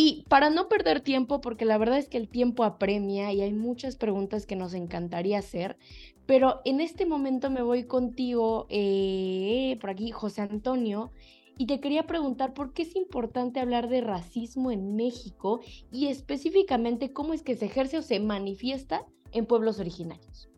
y 0.00 0.24
para 0.28 0.48
no 0.48 0.68
perder 0.68 1.00
tiempo, 1.00 1.40
porque 1.40 1.64
la 1.64 1.76
verdad 1.76 1.98
es 1.98 2.08
que 2.08 2.18
el 2.18 2.28
tiempo 2.28 2.62
apremia 2.62 3.32
y 3.32 3.40
hay 3.40 3.52
muchas 3.52 3.96
preguntas 3.96 4.46
que 4.46 4.54
nos 4.54 4.72
encantaría 4.74 5.40
hacer, 5.40 5.76
pero 6.24 6.60
en 6.64 6.80
este 6.80 7.04
momento 7.04 7.50
me 7.50 7.62
voy 7.62 7.82
contigo, 7.82 8.68
eh, 8.70 9.76
por 9.80 9.90
aquí, 9.90 10.12
José 10.12 10.42
Antonio, 10.42 11.10
y 11.56 11.66
te 11.66 11.80
quería 11.80 12.06
preguntar 12.06 12.54
por 12.54 12.74
qué 12.74 12.82
es 12.82 12.94
importante 12.94 13.58
hablar 13.58 13.88
de 13.88 14.00
racismo 14.00 14.70
en 14.70 14.94
México 14.94 15.62
y 15.90 16.06
específicamente 16.06 17.12
cómo 17.12 17.34
es 17.34 17.42
que 17.42 17.56
se 17.56 17.64
ejerce 17.64 17.98
o 17.98 18.02
se 18.02 18.20
manifiesta 18.20 19.04
en 19.32 19.46
pueblos 19.46 19.80
originarios. 19.80 20.48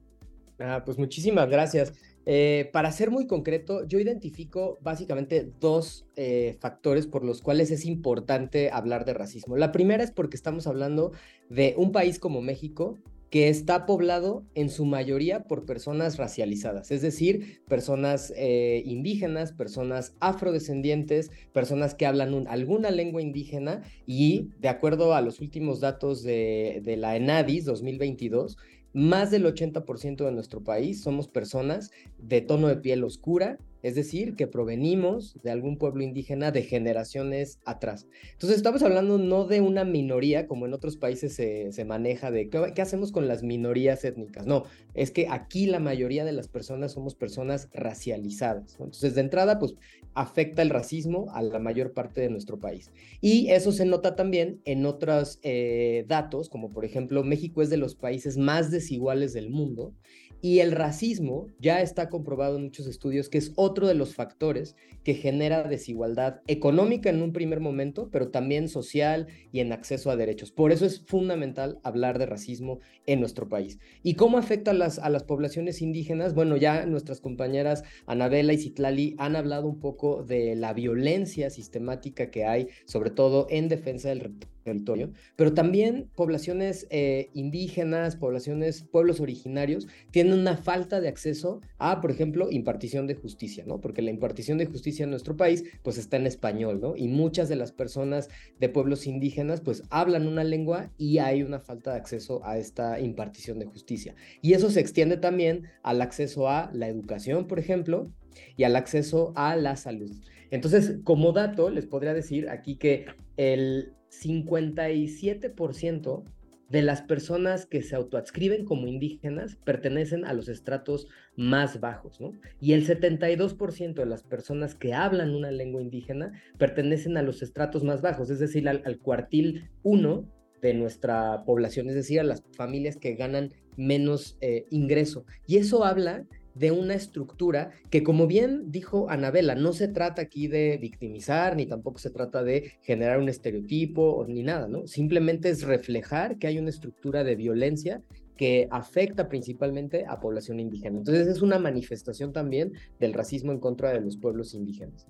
Ah, 0.59 0.83
pues 0.85 0.99
muchísimas 0.99 1.49
gracias. 1.49 1.95
Eh, 2.33 2.71
para 2.73 2.93
ser 2.93 3.11
muy 3.11 3.27
concreto, 3.27 3.85
yo 3.89 3.99
identifico 3.99 4.79
básicamente 4.83 5.51
dos 5.59 6.07
eh, 6.15 6.57
factores 6.61 7.09
por 7.09 7.25
los 7.25 7.43
cuales 7.43 7.73
es 7.73 7.85
importante 7.85 8.71
hablar 8.71 9.05
de 9.05 9.15
racismo. 9.15 9.57
La 9.57 9.73
primera 9.73 10.05
es 10.05 10.13
porque 10.13 10.37
estamos 10.37 10.69
hablando 10.69 11.11
de 11.49 11.75
un 11.77 11.91
país 11.91 12.21
como 12.21 12.41
México 12.41 13.01
que 13.31 13.49
está 13.49 13.85
poblado 13.85 14.45
en 14.55 14.71
su 14.71 14.85
mayoría 14.85 15.43
por 15.43 15.67
personas 15.67 16.19
racializadas, 16.19 16.93
es 16.93 17.03
decir, 17.03 17.63
personas 17.67 18.33
eh, 18.37 18.83
indígenas, 18.87 19.53
personas 19.53 20.15
afrodescendientes, 20.21 21.33
personas 21.53 21.97
que 21.97 22.07
hablan 22.07 22.47
alguna 22.47 22.93
lengua 22.93 23.23
indígena 23.23 23.83
y, 24.07 24.51
de 24.61 24.69
acuerdo 24.69 25.15
a 25.15 25.21
los 25.21 25.41
últimos 25.41 25.81
datos 25.81 26.23
de, 26.23 26.81
de 26.85 26.97
la 26.97 27.17
ENADIS 27.17 27.65
2022, 27.65 28.57
más 28.93 29.31
del 29.31 29.45
80% 29.47 30.25
de 30.25 30.33
nuestro 30.33 30.63
país 30.63 31.03
somos 31.03 31.29
personas 31.29 31.91
de 32.19 32.41
tono 32.41 32.69
de 32.69 32.77
piel 32.77 33.05
oscura 33.05 33.59
es 33.83 33.95
decir, 33.95 34.37
que 34.37 34.47
provenimos 34.47 35.37
de 35.43 35.51
algún 35.51 35.79
pueblo 35.79 36.03
indígena 36.03 36.51
de 36.51 36.63
generaciones 36.63 37.59
atrás. 37.65 38.07
Entonces, 38.33 38.57
estamos 38.57 38.83
hablando 38.83 39.19
no 39.19 39.45
de 39.47 39.61
una 39.61 39.85
minoría, 39.85 40.47
como 40.47 40.67
en 40.67 40.75
otros 40.75 40.97
países 40.97 41.35
se, 41.35 41.85
maneja, 41.85 42.31
de 42.31 42.49
¿qué, 42.49 42.83
hacemos 42.83 43.13
con 43.13 43.29
las 43.29 43.43
minorías 43.43 44.05
étnicas. 44.05 44.47
No, 44.47 44.65
es 44.95 45.11
que 45.11 45.29
aquí 45.29 45.67
la 45.67 45.81
mayoría 45.81 46.25
de 46.25 46.33
las 46.33 46.49
personas 46.49 46.93
somos 46.93 47.15
personas 47.15 47.69
racializadas. 47.73 48.73
Entonces, 48.79 49.15
de 49.15 49.21
entrada, 49.21 49.59
pues 49.59 49.75
afecta 50.15 50.63
el 50.63 50.71
racismo 50.71 51.27
a 51.33 51.43
la 51.43 51.59
mayor 51.59 51.93
parte 51.93 52.21
de 52.21 52.31
nuestro 52.31 52.59
país. 52.59 52.91
Y 53.21 53.49
eso 53.51 53.73
se 53.73 53.85
nota 53.85 54.17
también 54.17 54.61
en 54.65 54.85
otros 54.87 55.39
eh, 55.43 56.05
datos, 56.09 56.49
como 56.49 56.73
por 56.73 56.85
ejemplo, 56.85 57.23
México 57.23 57.63
es 57.63 57.71
de 57.71 57.77
los 57.77 57.95
países 57.95 58.37
más 58.37 58.71
desiguales 58.71 59.33
del 59.33 59.51
mundo 59.51 59.95
y 60.43 60.61
el 60.61 60.73
racismo 60.73 61.49
ya 61.59 61.81
está 61.81 62.09
comprobado 62.09 62.57
en 62.57 62.65
muchos 62.65 62.87
estudios 62.87 63.29
que 63.29 63.39
es 63.39 63.53
otro 63.57 63.87
de 63.87 63.95
los 63.95 64.15
factores 64.15 64.77
que 65.05 65.15
genera 65.15 65.63
desigualdad 65.63 66.41
económica 66.47 67.11
en 67.11 67.23
un 67.23 67.33
primer 67.33 67.61
momento, 67.61 68.09
pero 68.11 68.31
también 68.31 68.69
social 68.69 69.29
y 69.53 69.61
en 69.61 69.73
acceso 69.73 70.11
a 70.11 70.17
derechos. 70.17 70.53
Por 70.53 70.73
eso 70.73 70.87
es 70.87 71.03
fundamental 71.07 71.79
hablar 71.83 72.19
de 72.19 72.27
racismo 72.27 72.81
en 73.07 73.21
nuestro 73.21 73.49
país. 73.49 73.79
¿Y 74.03 74.15
cómo 74.15 74.39
afecta 74.39 74.73
a 74.73 74.75
las, 74.75 74.99
a 74.99 75.09
las 75.09 75.25
poblaciones 75.25 75.83
indígenas? 75.83 76.35
Bueno, 76.35 76.57
ya 76.57 76.87
nuestras 76.87 77.21
compañeras 77.21 77.85
Anabela 78.07 78.53
y 78.53 78.59
Citlali 78.59 79.15
han 79.19 79.37
hablado 79.37 79.69
un 79.69 79.81
poco 79.81 80.23
de 80.23 80.55
la 80.57 80.73
violencia 80.73 81.51
sistemática 81.51 82.31
que 82.31 82.45
hay, 82.45 82.69
sobre 82.85 83.11
todo 83.11 83.47
en 83.51 83.69
defensa 83.69 84.09
del 84.09 84.21
territorio, 84.63 85.13
pero 85.37 85.55
también 85.55 86.09
poblaciones 86.15 86.87
eh, 86.91 87.31
indígenas, 87.35 88.17
poblaciones, 88.17 88.83
pueblos 88.83 89.21
originarios, 89.21 89.87
tienen 90.11 90.39
una 90.39 90.57
falta 90.57 91.01
de 91.01 91.09
acceso 91.09 91.61
a, 91.79 92.01
por 92.01 92.11
ejemplo, 92.11 92.51
impartición 92.51 93.07
de 93.07 93.15
justicia, 93.15 93.65
¿no? 93.67 93.81
Porque 93.81 94.03
la 94.03 94.11
impartición 94.11 94.59
de 94.59 94.67
justicia 94.67 95.05
en 95.05 95.11
nuestro 95.11 95.37
país, 95.37 95.65
pues 95.83 95.99
está 95.99 96.17
en 96.17 96.27
español, 96.27 96.81
¿no? 96.81 96.97
Y 96.97 97.09
muchas 97.09 97.49
de 97.49 97.57
las 97.57 97.73
personas 97.73 98.29
de 98.59 98.69
pueblos 98.69 99.07
indígenas, 99.07 99.61
pues 99.61 99.83
hablan 99.91 100.27
una 100.27 100.45
lengua 100.45 100.91
y 100.99 101.19
hay 101.19 101.43
una 101.43 101.61
falta 101.61 101.93
de 101.93 101.99
acceso 101.99 102.45
a 102.45 102.59
esta 102.59 103.01
impartición 103.01 103.59
de 103.59 103.67
justicia. 103.67 104.15
Y 104.43 104.55
eso 104.55 104.71
se 104.71 104.81
extiende 104.81 105.17
también 105.17 105.65
al 105.83 106.03
acceso 106.03 106.49
a 106.49 106.71
la 106.73 106.89
educación, 106.89 107.47
por 107.47 107.59
ejemplo, 107.59 108.11
y 108.57 108.65
al 108.65 108.77
acceso 108.77 109.33
a 109.37 109.57
la 109.57 109.77
salud. 109.77 110.13
Entonces, 110.51 110.99
como 111.05 111.33
dato, 111.33 111.71
les 111.71 111.87
podría 111.87 112.15
decir 112.15 112.49
aquí 112.49 112.77
que 112.77 113.07
el 113.37 113.93
57% 114.11 116.25
de 116.71 116.83
las 116.83 117.03
personas 117.03 117.67
que 117.67 117.83
se 117.83 117.97
autoadscriben 117.97 118.65
como 118.65 118.87
indígenas 118.87 119.57
pertenecen 119.65 120.25
a 120.25 120.33
los 120.33 120.49
estratos 120.49 121.09
más 121.37 121.81
bajos, 121.81 122.21
¿no? 122.21 122.33
Y 122.61 122.75
el 122.75 122.87
72% 122.87 123.95
de 123.95 124.07
las 124.07 124.23
personas 124.23 124.77
que 124.77 124.95
hablan 124.95 125.35
una 125.35 125.51
lengua 125.51 125.83
indígena 125.83 126.33
pertenecen 126.59 127.17
a 127.17 127.23
los 127.23 127.43
estratos 127.43 127.83
más 127.83 128.03
bajos, 128.03 128.31
es 128.31 128.39
decir, 128.39 128.69
al, 128.69 128.99
cuartil 128.99 129.69
1 129.83 130.25
de 130.63 130.75
nuestra 130.75 131.43
población, 131.45 131.89
es 131.89 131.97
decir, 131.97 132.21
a 132.21 132.25
las 132.25 132.45
familias 132.53 132.97
que 132.97 133.17
ganan 133.17 133.53
menos 133.77 134.39
eh, 134.41 134.65
ingreso. 134.71 135.25
Y 135.49 135.57
eso 135.57 135.85
habla 135.85 136.25
de 136.55 136.71
una 136.71 136.95
estructura 136.95 137.71
que, 137.91 138.03
como 138.03 138.27
bien 138.27 138.71
dijo 138.71 139.09
Anabela, 139.11 139.55
no 139.55 139.73
se 139.73 139.89
trata 139.89 140.23
aquí 140.23 140.49
de 140.49 140.79
victimizar, 140.79 141.57
ni 141.57 141.67
tampoco 141.67 141.99
se 141.99 142.11
trata 142.11 142.43
de 142.43 142.73
generar 142.83 143.19
un 143.19 143.29
estereotipo 143.29 144.25
ni 144.29 144.43
nada, 144.43 144.69
¿no? 144.69 144.87
Simplemente 144.87 145.49
es 145.49 145.63
reflejar 145.63 146.39
que 146.39 146.47
hay 146.47 146.59
una 146.59 146.71
estructura 146.71 147.25
de 147.25 147.37
violencia 147.37 148.03
que 148.37 148.69
afecta 148.71 149.29
principalmente 149.29 150.07
a 150.07 150.19
población 150.19 150.61
indígena. 150.61 150.99
Entonces 150.99 151.29
es 151.29 151.43
una 151.43 151.59
manifestación 151.59 152.33
también 152.33 152.73
del 152.99 153.13
racismo 153.13 153.53
en 153.53 153.61
contra 153.61 153.93
de 153.93 154.01
los 154.01 154.17
pueblos 154.17 154.55
indígenas. 154.55 155.07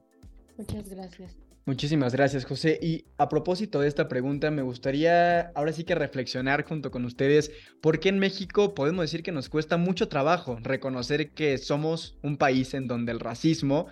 Muchas 0.57 0.89
gracias. 0.89 1.50
Muchísimas 1.71 2.13
gracias, 2.13 2.47
José. 2.47 2.81
Y 2.83 3.05
a 3.17 3.29
propósito 3.29 3.81
de 3.81 3.87
esta 3.87 4.09
pregunta, 4.09 4.51
me 4.51 4.63
gustaría 4.63 5.53
ahora 5.55 5.73
sí 5.73 5.85
que 5.85 5.95
reflexionar 5.95 6.65
junto 6.65 6.91
con 6.91 7.05
ustedes 7.05 7.53
por 7.81 8.01
qué 8.01 8.09
en 8.09 8.19
México 8.19 8.75
podemos 8.75 9.05
decir 9.05 9.23
que 9.23 9.31
nos 9.31 9.49
cuesta 9.49 9.77
mucho 9.77 10.09
trabajo 10.09 10.59
reconocer 10.61 11.31
que 11.31 11.59
somos 11.59 12.19
un 12.25 12.39
país 12.39 12.75
en 12.75 12.89
donde 12.89 13.13
el 13.13 13.21
racismo 13.21 13.87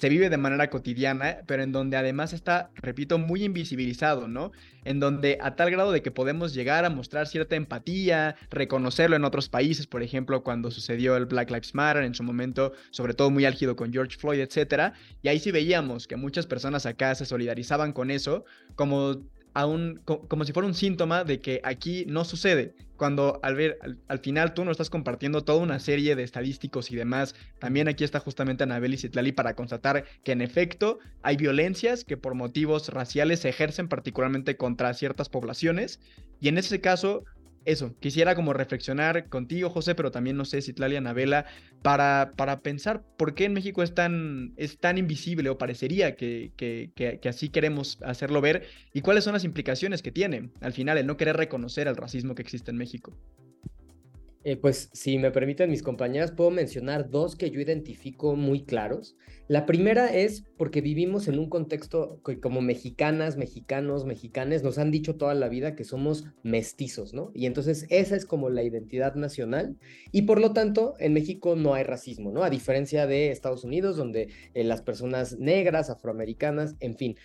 se 0.00 0.08
vive 0.08 0.30
de 0.30 0.38
manera 0.38 0.70
cotidiana, 0.70 1.40
pero 1.46 1.62
en 1.62 1.72
donde 1.72 1.98
además 1.98 2.32
está, 2.32 2.70
repito, 2.74 3.18
muy 3.18 3.44
invisibilizado, 3.44 4.28
¿no? 4.28 4.50
En 4.82 4.98
donde 4.98 5.36
a 5.42 5.56
tal 5.56 5.70
grado 5.70 5.92
de 5.92 6.00
que 6.00 6.10
podemos 6.10 6.54
llegar 6.54 6.86
a 6.86 6.88
mostrar 6.88 7.26
cierta 7.26 7.54
empatía, 7.54 8.34
reconocerlo 8.48 9.16
en 9.16 9.26
otros 9.26 9.50
países, 9.50 9.86
por 9.86 10.02
ejemplo, 10.02 10.42
cuando 10.42 10.70
sucedió 10.70 11.18
el 11.18 11.26
Black 11.26 11.50
Lives 11.50 11.74
Matter 11.74 12.04
en 12.04 12.14
su 12.14 12.22
momento, 12.22 12.72
sobre 12.90 13.12
todo 13.12 13.28
muy 13.28 13.44
álgido 13.44 13.76
con 13.76 13.92
George 13.92 14.16
Floyd, 14.16 14.40
etcétera, 14.40 14.94
y 15.20 15.28
ahí 15.28 15.38
sí 15.38 15.50
veíamos 15.50 16.06
que 16.06 16.16
muchas 16.16 16.46
personas 16.46 16.86
acá 16.86 17.14
se 17.14 17.26
solidarizaban 17.26 17.92
con 17.92 18.10
eso, 18.10 18.46
como 18.76 19.20
como 19.52 20.44
si 20.44 20.52
fuera 20.52 20.66
un 20.66 20.74
síntoma 20.74 21.24
de 21.24 21.40
que 21.40 21.60
aquí 21.64 22.04
no 22.06 22.24
sucede. 22.24 22.74
Cuando 22.96 23.40
al 23.42 23.54
ver, 23.54 23.78
al, 24.08 24.18
final 24.18 24.52
tú 24.52 24.64
no 24.64 24.70
estás 24.70 24.90
compartiendo 24.90 25.42
toda 25.42 25.58
una 25.58 25.80
serie 25.80 26.16
de 26.16 26.22
estadísticos 26.22 26.90
y 26.90 26.96
demás, 26.96 27.34
también 27.58 27.88
aquí 27.88 28.04
está 28.04 28.20
justamente 28.20 28.64
Anabel 28.64 28.92
y 28.92 28.98
Citlali 28.98 29.32
para 29.32 29.54
constatar 29.54 30.04
que 30.22 30.32
en 30.32 30.42
efecto 30.42 30.98
hay 31.22 31.36
violencias 31.36 32.04
que 32.04 32.18
por 32.18 32.34
motivos 32.34 32.88
raciales 32.90 33.40
se 33.40 33.48
ejercen 33.48 33.88
particularmente 33.88 34.56
contra 34.56 34.92
ciertas 34.92 35.30
poblaciones. 35.30 35.98
Y 36.40 36.48
en 36.48 36.58
ese 36.58 36.80
caso, 36.80 37.24
eso, 37.64 37.94
quisiera 38.00 38.34
como 38.34 38.52
reflexionar 38.52 39.28
contigo, 39.28 39.70
José, 39.70 39.94
pero 39.94 40.10
también, 40.10 40.36
no 40.36 40.44
sé, 40.44 40.62
Citlali, 40.62 40.96
Anabela, 40.96 41.44
para, 41.82 42.32
para 42.36 42.60
pensar 42.60 43.02
por 43.16 43.34
qué 43.34 43.44
en 43.44 43.52
México 43.52 43.82
es 43.82 43.94
tan, 43.94 44.54
es 44.56 44.78
tan 44.78 44.98
invisible 44.98 45.50
o 45.50 45.58
parecería 45.58 46.16
que, 46.16 46.52
que, 46.56 46.90
que, 46.94 47.28
así 47.28 47.48
queremos 47.50 47.98
hacerlo 48.02 48.40
ver 48.40 48.66
y 48.92 49.02
cuáles 49.02 49.24
son 49.24 49.34
las 49.34 49.44
implicaciones 49.44 50.02
que 50.02 50.12
tiene 50.12 50.50
al 50.60 50.72
final 50.72 50.98
el 50.98 51.06
no 51.06 51.16
querer 51.16 51.36
reconocer 51.36 51.86
el 51.86 51.96
racismo 51.96 52.34
que 52.34 52.42
existe 52.42 52.70
en 52.70 52.78
México. 52.78 53.16
Eh, 54.42 54.56
pues 54.56 54.88
si 54.94 55.18
me 55.18 55.30
permiten 55.30 55.70
mis 55.70 55.82
compañeras, 55.82 56.32
puedo 56.32 56.50
mencionar 56.50 57.10
dos 57.10 57.36
que 57.36 57.50
yo 57.50 57.60
identifico 57.60 58.36
muy 58.36 58.64
claros. 58.64 59.14
La 59.48 59.66
primera 59.66 60.14
es 60.14 60.44
porque 60.56 60.80
vivimos 60.80 61.28
en 61.28 61.38
un 61.38 61.50
contexto 61.50 62.22
como 62.40 62.62
mexicanas, 62.62 63.36
mexicanos, 63.36 64.06
mexicanes 64.06 64.62
nos 64.62 64.78
han 64.78 64.90
dicho 64.90 65.16
toda 65.16 65.34
la 65.34 65.48
vida 65.48 65.74
que 65.74 65.84
somos 65.84 66.24
mestizos, 66.42 67.12
¿no? 67.12 67.32
Y 67.34 67.44
entonces 67.46 67.84
esa 67.90 68.16
es 68.16 68.24
como 68.24 68.48
la 68.48 68.62
identidad 68.62 69.14
nacional 69.14 69.76
y 70.10 70.22
por 70.22 70.40
lo 70.40 70.52
tanto 70.54 70.94
en 71.00 71.12
México 71.12 71.54
no 71.54 71.74
hay 71.74 71.84
racismo, 71.84 72.30
¿no? 72.30 72.42
A 72.42 72.48
diferencia 72.48 73.06
de 73.06 73.32
Estados 73.32 73.64
Unidos 73.64 73.96
donde 73.96 74.28
eh, 74.54 74.64
las 74.64 74.80
personas 74.80 75.38
negras, 75.38 75.90
afroamericanas, 75.90 76.76
en 76.80 76.96
fin, 76.96 77.16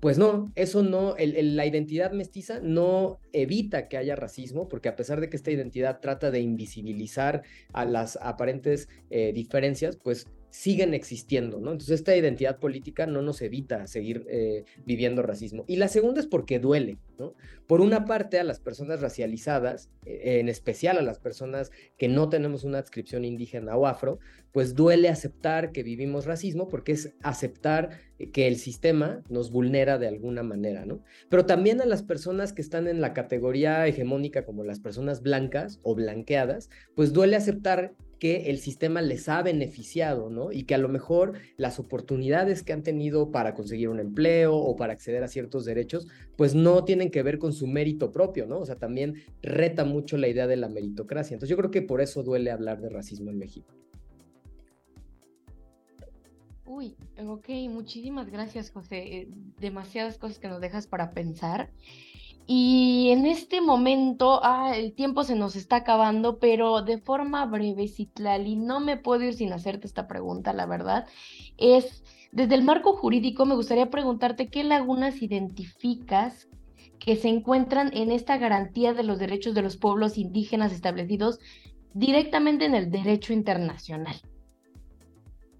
pues 0.00 0.16
no, 0.16 0.50
eso 0.54 0.82
no, 0.82 1.14
la 1.18 1.66
identidad 1.66 2.12
mestiza 2.12 2.60
no 2.60 3.20
evita 3.32 3.88
que 3.88 3.98
haya 3.98 4.16
racismo, 4.16 4.66
porque 4.66 4.88
a 4.88 4.96
pesar 4.96 5.20
de 5.20 5.28
que 5.28 5.36
esta 5.36 5.50
identidad 5.50 6.00
trata 6.00 6.30
de 6.30 6.40
invisibilizar 6.40 7.42
a 7.74 7.84
las 7.84 8.16
aparentes 8.22 8.88
eh, 9.10 9.32
diferencias, 9.34 9.96
pues 9.96 10.26
siguen 10.50 10.94
existiendo, 10.94 11.60
¿no? 11.60 11.72
Entonces 11.72 12.00
esta 12.00 12.16
identidad 12.16 12.58
política 12.58 13.06
no 13.06 13.22
nos 13.22 13.40
evita 13.40 13.86
seguir 13.86 14.26
eh, 14.28 14.64
viviendo 14.84 15.22
racismo. 15.22 15.64
Y 15.66 15.76
la 15.76 15.88
segunda 15.88 16.20
es 16.20 16.26
porque 16.26 16.58
duele, 16.58 16.98
¿no? 17.18 17.34
Por 17.66 17.80
una 17.80 18.04
parte 18.04 18.38
a 18.38 18.44
las 18.44 18.58
personas 18.58 19.00
racializadas, 19.00 19.90
eh, 20.04 20.40
en 20.40 20.48
especial 20.48 20.98
a 20.98 21.02
las 21.02 21.18
personas 21.18 21.70
que 21.96 22.08
no 22.08 22.28
tenemos 22.28 22.64
una 22.64 22.78
adscripción 22.78 23.24
indígena 23.24 23.76
o 23.76 23.86
afro, 23.86 24.18
pues 24.52 24.74
duele 24.74 25.08
aceptar 25.08 25.70
que 25.70 25.84
vivimos 25.84 26.26
racismo 26.26 26.68
porque 26.68 26.92
es 26.92 27.14
aceptar 27.22 27.90
que 28.32 28.48
el 28.48 28.56
sistema 28.56 29.22
nos 29.28 29.50
vulnera 29.52 29.98
de 29.98 30.08
alguna 30.08 30.42
manera, 30.42 30.84
¿no? 30.84 31.02
Pero 31.28 31.46
también 31.46 31.80
a 31.80 31.86
las 31.86 32.02
personas 32.02 32.52
que 32.52 32.62
están 32.62 32.88
en 32.88 33.00
la 33.00 33.14
categoría 33.14 33.86
hegemónica 33.86 34.44
como 34.44 34.64
las 34.64 34.80
personas 34.80 35.22
blancas 35.22 35.78
o 35.82 35.94
blanqueadas, 35.94 36.70
pues 36.96 37.12
duele 37.12 37.36
aceptar 37.36 37.94
que 38.20 38.50
el 38.50 38.58
sistema 38.58 39.00
les 39.00 39.28
ha 39.28 39.42
beneficiado, 39.42 40.30
¿no? 40.30 40.52
Y 40.52 40.64
que 40.64 40.74
a 40.74 40.78
lo 40.78 40.88
mejor 40.88 41.32
las 41.56 41.80
oportunidades 41.80 42.62
que 42.62 42.74
han 42.74 42.82
tenido 42.82 43.32
para 43.32 43.54
conseguir 43.54 43.88
un 43.88 43.98
empleo 43.98 44.54
o 44.54 44.76
para 44.76 44.92
acceder 44.92 45.24
a 45.24 45.28
ciertos 45.28 45.64
derechos, 45.64 46.06
pues 46.36 46.54
no 46.54 46.84
tienen 46.84 47.10
que 47.10 47.22
ver 47.22 47.38
con 47.38 47.54
su 47.54 47.66
mérito 47.66 48.12
propio, 48.12 48.46
¿no? 48.46 48.58
O 48.58 48.66
sea, 48.66 48.76
también 48.76 49.14
reta 49.42 49.84
mucho 49.84 50.18
la 50.18 50.28
idea 50.28 50.46
de 50.46 50.56
la 50.56 50.68
meritocracia. 50.68 51.34
Entonces 51.34 51.50
yo 51.50 51.56
creo 51.56 51.70
que 51.70 51.82
por 51.82 52.02
eso 52.02 52.22
duele 52.22 52.50
hablar 52.50 52.80
de 52.82 52.90
racismo 52.90 53.30
en 53.30 53.38
México. 53.38 53.74
Uy, 56.66 56.94
ok, 57.26 57.48
muchísimas 57.70 58.30
gracias, 58.30 58.70
José. 58.70 58.98
Eh, 58.98 59.28
demasiadas 59.58 60.18
cosas 60.18 60.38
que 60.38 60.48
nos 60.48 60.60
dejas 60.60 60.86
para 60.86 61.10
pensar. 61.10 61.70
Y 62.46 63.10
en 63.10 63.26
este 63.26 63.60
momento, 63.60 64.40
ah, 64.42 64.72
el 64.76 64.92
tiempo 64.94 65.22
se 65.22 65.36
nos 65.36 65.54
está 65.54 65.76
acabando, 65.76 66.38
pero 66.38 66.82
de 66.82 66.98
forma 66.98 67.46
breve, 67.46 67.86
Citlali, 67.86 68.56
no 68.56 68.80
me 68.80 68.96
puedo 68.96 69.22
ir 69.22 69.34
sin 69.34 69.52
hacerte 69.52 69.86
esta 69.86 70.08
pregunta, 70.08 70.52
la 70.52 70.66
verdad. 70.66 71.06
Es, 71.58 72.02
desde 72.32 72.56
el 72.56 72.64
marco 72.64 72.94
jurídico, 72.94 73.46
me 73.46 73.54
gustaría 73.54 73.90
preguntarte 73.90 74.48
qué 74.48 74.64
lagunas 74.64 75.22
identificas 75.22 76.48
que 76.98 77.16
se 77.16 77.28
encuentran 77.28 77.90
en 77.94 78.12
esta 78.12 78.36
garantía 78.36 78.94
de 78.94 79.04
los 79.04 79.18
derechos 79.18 79.54
de 79.54 79.62
los 79.62 79.76
pueblos 79.76 80.18
indígenas 80.18 80.72
establecidos 80.72 81.38
directamente 81.94 82.66
en 82.66 82.74
el 82.74 82.90
derecho 82.90 83.32
internacional. 83.32 84.20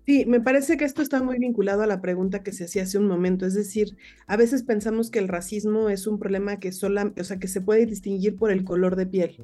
Sí, 0.06 0.24
me 0.26 0.40
parece 0.40 0.76
que 0.76 0.84
esto 0.84 1.02
está 1.02 1.22
muy 1.22 1.38
vinculado 1.38 1.82
a 1.82 1.86
la 1.86 2.00
pregunta 2.00 2.42
que 2.42 2.52
se 2.52 2.64
hacía 2.64 2.82
hace 2.82 2.98
un 2.98 3.06
momento, 3.06 3.46
es 3.46 3.54
decir, 3.54 3.96
a 4.26 4.36
veces 4.36 4.62
pensamos 4.62 5.10
que 5.10 5.18
el 5.18 5.28
racismo 5.28 5.88
es 5.88 6.06
un 6.06 6.18
problema 6.18 6.58
que 6.58 6.72
sola, 6.72 7.12
o 7.18 7.24
sea, 7.24 7.38
que 7.38 7.48
se 7.48 7.60
puede 7.60 7.86
distinguir 7.86 8.36
por 8.36 8.50
el 8.50 8.64
color 8.64 8.96
de 8.96 9.06
piel 9.06 9.36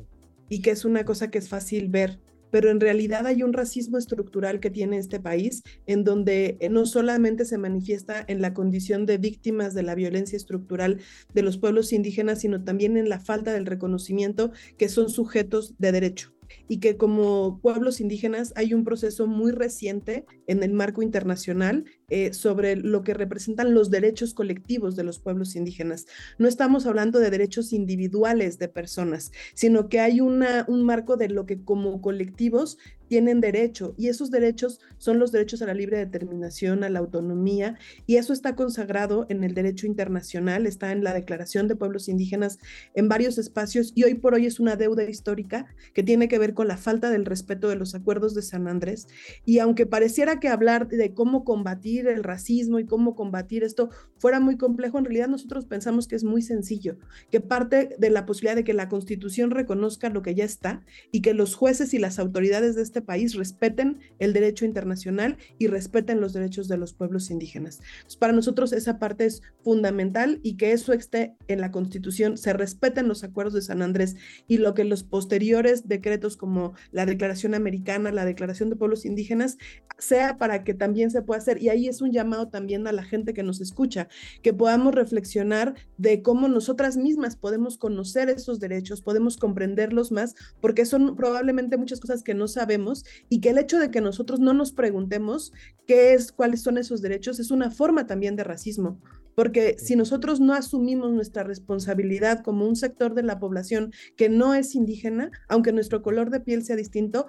y 0.49 0.63
que 0.63 0.71
es 0.71 0.85
una 0.85 1.05
cosa 1.05 1.31
que 1.31 1.39
es 1.39 1.49
fácil 1.49 1.89
ver, 1.89 2.19
pero 2.51 2.71
en 2.71 2.81
realidad 2.81 3.27
hay 3.27 3.43
un 3.43 3.53
racismo 3.53 3.99
estructural 3.99 4.61
que 4.61 4.71
tiene 4.71 4.99
este 4.99 5.21
país, 5.21 5.63
en 5.87 6.05
donde 6.05 6.57
eh, 6.61 6.69
no 6.69 6.87
solamente 6.87 7.45
se 7.45 7.59
manifiesta 7.59 8.25
en 8.27 8.41
la 8.41 8.55
condición 8.55 9.07
de 9.07 9.19
víctimas 9.19 9.75
de 9.75 9.83
la 9.83 9.95
violencia 9.95 10.37
estructural 10.37 11.01
de 11.35 11.43
los 11.43 11.59
pueblos 11.59 11.93
indígenas, 11.93 12.41
sino 12.41 12.65
también 12.65 12.97
en 12.97 13.09
la 13.09 13.21
falta 13.21 13.53
del 13.53 13.67
reconocimiento 13.67 14.53
que 14.79 14.89
son 14.89 15.11
sujetos 15.11 15.75
de 15.79 15.93
derecho 15.93 16.36
y 16.69 16.81
que 16.81 16.97
como 16.97 17.61
pueblos 17.61 18.01
indígenas 18.01 18.53
hay 18.57 18.75
un 18.75 18.85
proceso 18.85 19.27
muy 19.27 19.53
reciente 19.53 20.25
en 20.47 20.63
el 20.63 20.73
marco 20.73 21.03
internacional 21.03 21.85
eh, 22.09 22.33
sobre 22.33 22.77
lo 22.77 23.03
que 23.03 23.15
representan 23.15 23.75
los 23.75 23.91
derechos 23.91 24.33
colectivos 24.33 24.95
de 24.95 25.03
los 25.03 25.19
pueblos 25.19 25.57
indígenas. 25.57 26.07
No 26.39 26.47
estamos 26.47 26.87
hablando 26.87 27.19
de 27.19 27.31
derechos 27.31 27.73
individuales 27.73 28.59
de 28.61 28.69
personas, 28.69 29.33
sino 29.55 29.89
que 29.89 29.99
hay 29.99 30.21
un 30.21 30.39
marco 30.85 31.17
de 31.17 31.29
lo 31.29 31.47
que 31.47 31.65
como 31.65 32.01
colectivos 32.01 32.79
tienen 33.09 33.41
derecho 33.41 33.95
y 33.97 34.09
esos 34.09 34.31
derechos 34.31 34.81
son 34.99 35.19
los 35.19 35.33
derechos 35.33 35.63
a 35.63 35.67
la 35.67 35.75
libre 35.75 35.99
determinación, 35.99 36.85
a 36.85 36.91
la 36.91 36.99
autonomía 36.99 37.79
y 38.07 38.17
eso 38.17 38.33
está 38.33 38.57
consagrado 38.57 39.27
en 39.29 39.45
el 39.45 39.55
derecho 39.55 39.87
internacional, 39.87 40.67
está 40.67 40.93
en 40.93 41.05
la 41.05 41.15
Declaración 41.15 41.69
de 41.69 41.77
Pueblos 41.77 42.09
Indígenas 42.09 42.59
en 42.95 43.09
varios 43.09 43.39
espacios 43.39 43.93
y 43.95 44.05
hoy 44.05 44.15
por 44.15 44.35
hoy 44.35 44.47
es 44.47 44.61
una 44.61 44.77
deuda 44.77 45.05
histórica 45.05 45.67
que 45.93 46.03
tiene 46.03 46.29
que 46.29 46.39
ver 46.39 46.55
con 46.55 46.69
la 46.69 46.77
falta 46.77 47.11
del 47.11 47.25
respeto 47.25 47.69
de 47.69 47.77
los 47.77 47.95
acuerdos 47.95 48.35
de 48.35 48.43
San 48.43 48.69
Andrés 48.69 49.09
y 49.45 49.59
aunque 49.59 49.87
pareciera 49.87 50.41
que 50.41 50.49
hablar 50.49 50.89
de 50.89 51.15
cómo 51.15 51.45
combatir 51.45 51.96
el 52.01 52.23
racismo 52.23 52.79
y 52.79 52.87
cómo 52.87 53.15
combatir 53.15 53.65
esto 53.65 53.91
fuera 54.19 54.41
muy 54.41 54.57
complejo, 54.57 54.99
en 54.99 55.05
realidad 55.05 55.29
nosotros 55.29 55.67
pensamos 55.67 56.09
que 56.09 56.17
es 56.17 56.25
muy 56.25 56.43
sencillo, 56.43 56.99
que 57.31 57.41
parte 57.41 57.97
de 57.99 58.11
la 58.11 58.27
posibilidad 58.27 58.57
de 58.57 58.65
que 58.65 58.75
la 58.75 58.89
Constitución 58.89 59.51
reconozca 59.51 60.11
lo 60.11 60.23
que 60.23 60.35
ya 60.35 60.45
está 60.45 60.85
y 61.13 61.23
que 61.23 61.35
los 61.35 61.55
jueces 61.55 61.95
y 61.95 61.99
las 61.99 62.19
autoridades 62.19 62.75
de 62.75 62.83
este 62.83 63.03
país 63.03 63.35
respeten 63.35 64.01
el 64.19 64.33
derecho 64.33 64.65
internacional 64.65 65.39
y 65.59 65.67
respeten 65.67 66.21
los 66.21 66.33
derechos 66.33 66.69
de 66.69 66.77
los 66.77 66.93
pueblos 66.93 67.31
indígenas. 67.31 67.81
para 68.19 68.33
nosotros 68.33 68.73
esa 68.73 68.99
parte 68.99 69.27
es 69.27 69.43
fundamental 69.63 70.41
y 70.43 70.57
que 70.57 70.73
eso 70.73 70.93
esté 70.93 71.37
en 71.49 71.61
la 71.61 71.71
Constitución, 71.71 72.37
se 72.37 72.53
respeten 72.53 73.09
los 73.09 73.25
acuerdos 73.25 73.55
de 73.55 73.63
San 73.63 73.83
Andrés 73.83 74.17
y 74.47 74.59
lo 74.59 74.75
que 74.75 74.85
los 74.85 75.05
posteriores 75.05 75.89
decretos 75.89 76.37
como 76.37 76.75
la 76.93 77.07
Declaración 77.07 77.55
Americana, 77.55 78.13
la 78.13 78.25
Declaración 78.25 78.71
de 78.71 78.77
Pueblos 78.77 79.05
Indígenas, 79.05 79.59
sea 79.99 80.37
para 80.39 80.65
que 80.65 80.75
también 80.75 81.11
se 81.11 81.23
pueda 81.23 81.39
hacer. 81.39 81.63
Y 81.63 81.69
ahí 81.69 81.86
es 81.89 82.01
un 82.01 82.13
llamado 82.13 82.49
también 82.49 82.87
a 82.87 82.93
la 82.93 83.05
gente 83.05 83.35
que 83.35 83.43
nos 83.43 83.61
escucha, 83.61 84.09
que 84.43 84.53
podamos 84.53 84.95
reflexionar 84.95 85.75
de 85.99 86.23
cómo 86.23 86.49
nosotras 86.49 86.97
mismas 86.97 87.37
podemos 87.37 87.79
conocer 87.79 88.29
esos 88.29 88.61
derechos, 88.61 89.03
podemos 89.03 89.37
comprenderlos 89.37 90.13
más, 90.13 90.35
porque 90.61 90.87
son 90.87 91.17
probablemente 91.17 91.77
muchas 91.77 92.01
cosas 92.01 92.23
que 92.23 92.35
no 92.35 92.49
sabemos 92.49 93.05
y 93.29 93.41
que 93.41 93.51
el 93.51 93.59
hecho 93.59 93.79
de 93.79 93.91
que 93.91 94.01
nosotros 94.01 94.41
no 94.41 94.53
nos 94.53 94.73
preguntemos 94.73 95.53
qué 95.87 96.15
es, 96.15 96.33
cuáles 96.33 96.63
son 96.63 96.79
esos 96.79 97.03
derechos 97.03 97.39
es 97.39 97.51
una 97.51 97.71
forma 97.71 98.07
también 98.07 98.37
de 98.37 98.45
racismo, 98.45 99.01
porque 99.35 99.77
si 99.79 99.97
nosotros 99.97 100.41
no 100.41 100.55
asumimos 100.55 101.13
nuestra 101.13 101.45
responsabilidad 101.45 102.43
como 102.43 102.67
un 102.67 102.75
sector 102.75 103.15
de 103.15 103.23
la 103.23 103.39
población 103.39 103.93
que 104.17 104.29
no 104.29 104.55
es 104.55 104.75
indígena, 104.75 105.31
aunque 105.49 105.73
nuestro 105.73 106.03
color 106.03 106.31
de 106.31 106.41
piel 106.41 106.65
sea 106.65 106.75
distinto, 106.75 107.27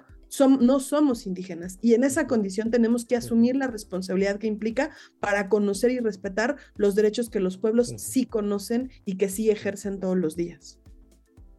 no 0.60 0.80
somos 0.80 1.26
indígenas 1.26 1.78
y 1.80 1.94
en 1.94 2.04
esa 2.04 2.26
condición 2.26 2.70
tenemos 2.70 3.04
que 3.04 3.16
asumir 3.16 3.56
la 3.56 3.66
responsabilidad 3.66 4.38
que 4.38 4.46
implica 4.46 4.90
para 5.20 5.48
conocer 5.48 5.90
y 5.90 5.98
respetar 5.98 6.56
los 6.76 6.94
derechos 6.94 7.30
que 7.30 7.40
los 7.40 7.58
pueblos 7.58 7.94
sí 7.96 8.26
conocen 8.26 8.90
y 9.04 9.16
que 9.16 9.28
sí 9.28 9.50
ejercen 9.50 10.00
todos 10.00 10.16
los 10.16 10.36
días. 10.36 10.78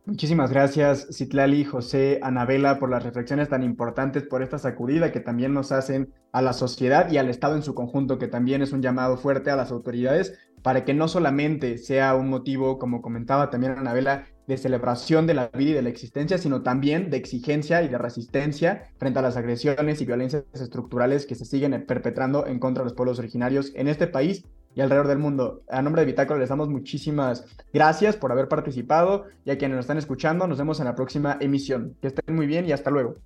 Muchísimas 0.10 0.50
gracias, 0.50 1.08
Citlali, 1.12 1.64
José, 1.66 2.20
Anabela, 2.24 2.80
por 2.80 2.90
las 2.90 3.04
reflexiones 3.04 3.50
tan 3.50 3.62
importantes, 3.62 4.24
por 4.24 4.42
esta 4.42 4.58
sacudida 4.58 5.12
que 5.12 5.20
también 5.20 5.54
nos 5.54 5.72
hacen 5.72 6.12
a 6.32 6.42
la 6.42 6.54
sociedad 6.54 7.12
y 7.12 7.18
al 7.18 7.30
Estado 7.30 7.56
en 7.56 7.62
su 7.62 7.76
conjunto, 7.76 8.18
que 8.18 8.28
también 8.28 8.64
es 8.64 8.72
un 8.72 8.82
llamado 8.82 9.18
fuerte 9.18 9.52
a 9.52 9.56
las 9.56 9.70
autoridades 9.72 10.40
para 10.64 10.84
que 10.84 10.96
no 10.96 11.08
solamente 11.08 11.78
sea 11.78 12.16
un 12.16 12.28
motivo, 12.28 12.80
como 12.80 13.04
comentaba 13.04 13.52
también 13.52 13.74
Anabela, 13.74 14.26
de 14.50 14.58
celebración 14.58 15.28
de 15.28 15.36
la 15.36 15.50
vida 15.50 15.70
y 15.70 15.74
de 15.76 15.84
la 15.84 15.90
existencia, 15.90 16.40
sino 16.40 16.64
también 16.64 17.12
de 17.12 17.18
exigencia 17.18 17.84
y 17.84 17.88
de 17.88 18.00
resistencia 18.00 18.90
frente 18.98 19.20
a 19.20 19.22
las 19.22 19.38
agresiones 19.38 20.02
y 20.02 20.06
violencias 20.06 20.44
estructurales 20.54 21.28
que 21.28 21.36
se 21.36 21.46
siguen 21.46 21.86
perpetrando 21.86 22.48
en 22.48 22.58
contra 22.58 22.82
de 22.82 22.86
los 22.86 22.96
pueblos 22.96 23.20
originarios 23.20 23.72
en 23.76 23.88
este 23.88 24.08
país 24.08 24.44
y 24.74 24.82
alrededor 24.82 25.08
del 25.08 25.20
mundo. 25.20 25.62
A 25.70 25.84
nombre 25.84 26.02
de 26.02 26.08
Bitácora 26.08 26.40
les 26.40 26.50
damos 26.50 26.68
muchísimas 26.68 27.46
gracias 27.72 28.16
por 28.16 28.32
haber 28.32 28.48
participado 28.48 29.26
y 29.46 29.52
a 29.52 29.60
quienes 29.60 29.76
nos 29.76 29.84
están 29.84 30.00
escuchando, 30.00 30.48
nos 30.48 30.58
vemos 30.58 30.80
en 30.80 30.86
la 30.86 30.96
próxima 30.96 31.38
emisión. 31.40 31.96
Que 32.02 32.08
estén 32.08 32.36
muy 32.36 32.48
bien 32.48 32.66
y 32.66 32.72
hasta 32.72 32.90
luego. 32.90 33.18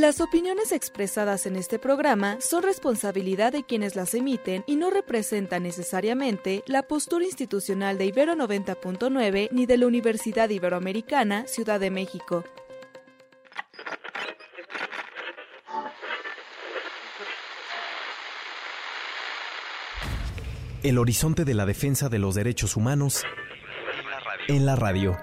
Las 0.00 0.22
opiniones 0.22 0.72
expresadas 0.72 1.44
en 1.44 1.56
este 1.56 1.78
programa 1.78 2.38
son 2.40 2.62
responsabilidad 2.62 3.52
de 3.52 3.64
quienes 3.64 3.96
las 3.96 4.14
emiten 4.14 4.64
y 4.66 4.76
no 4.76 4.88
representan 4.88 5.62
necesariamente 5.62 6.64
la 6.66 6.84
postura 6.84 7.26
institucional 7.26 7.98
de 7.98 8.06
Ibero 8.06 8.34
90.9 8.34 9.50
ni 9.52 9.66
de 9.66 9.76
la 9.76 9.86
Universidad 9.86 10.48
Iberoamericana, 10.48 11.46
Ciudad 11.46 11.78
de 11.78 11.90
México. 11.90 12.44
El 20.82 20.96
horizonte 20.96 21.44
de 21.44 21.52
la 21.52 21.66
defensa 21.66 22.08
de 22.08 22.18
los 22.18 22.34
derechos 22.34 22.74
humanos 22.74 23.22
en 24.48 24.64
la 24.64 24.76
radio. 24.76 25.18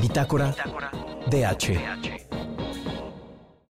Bitácora 0.00 0.56
DH. 1.30 2.11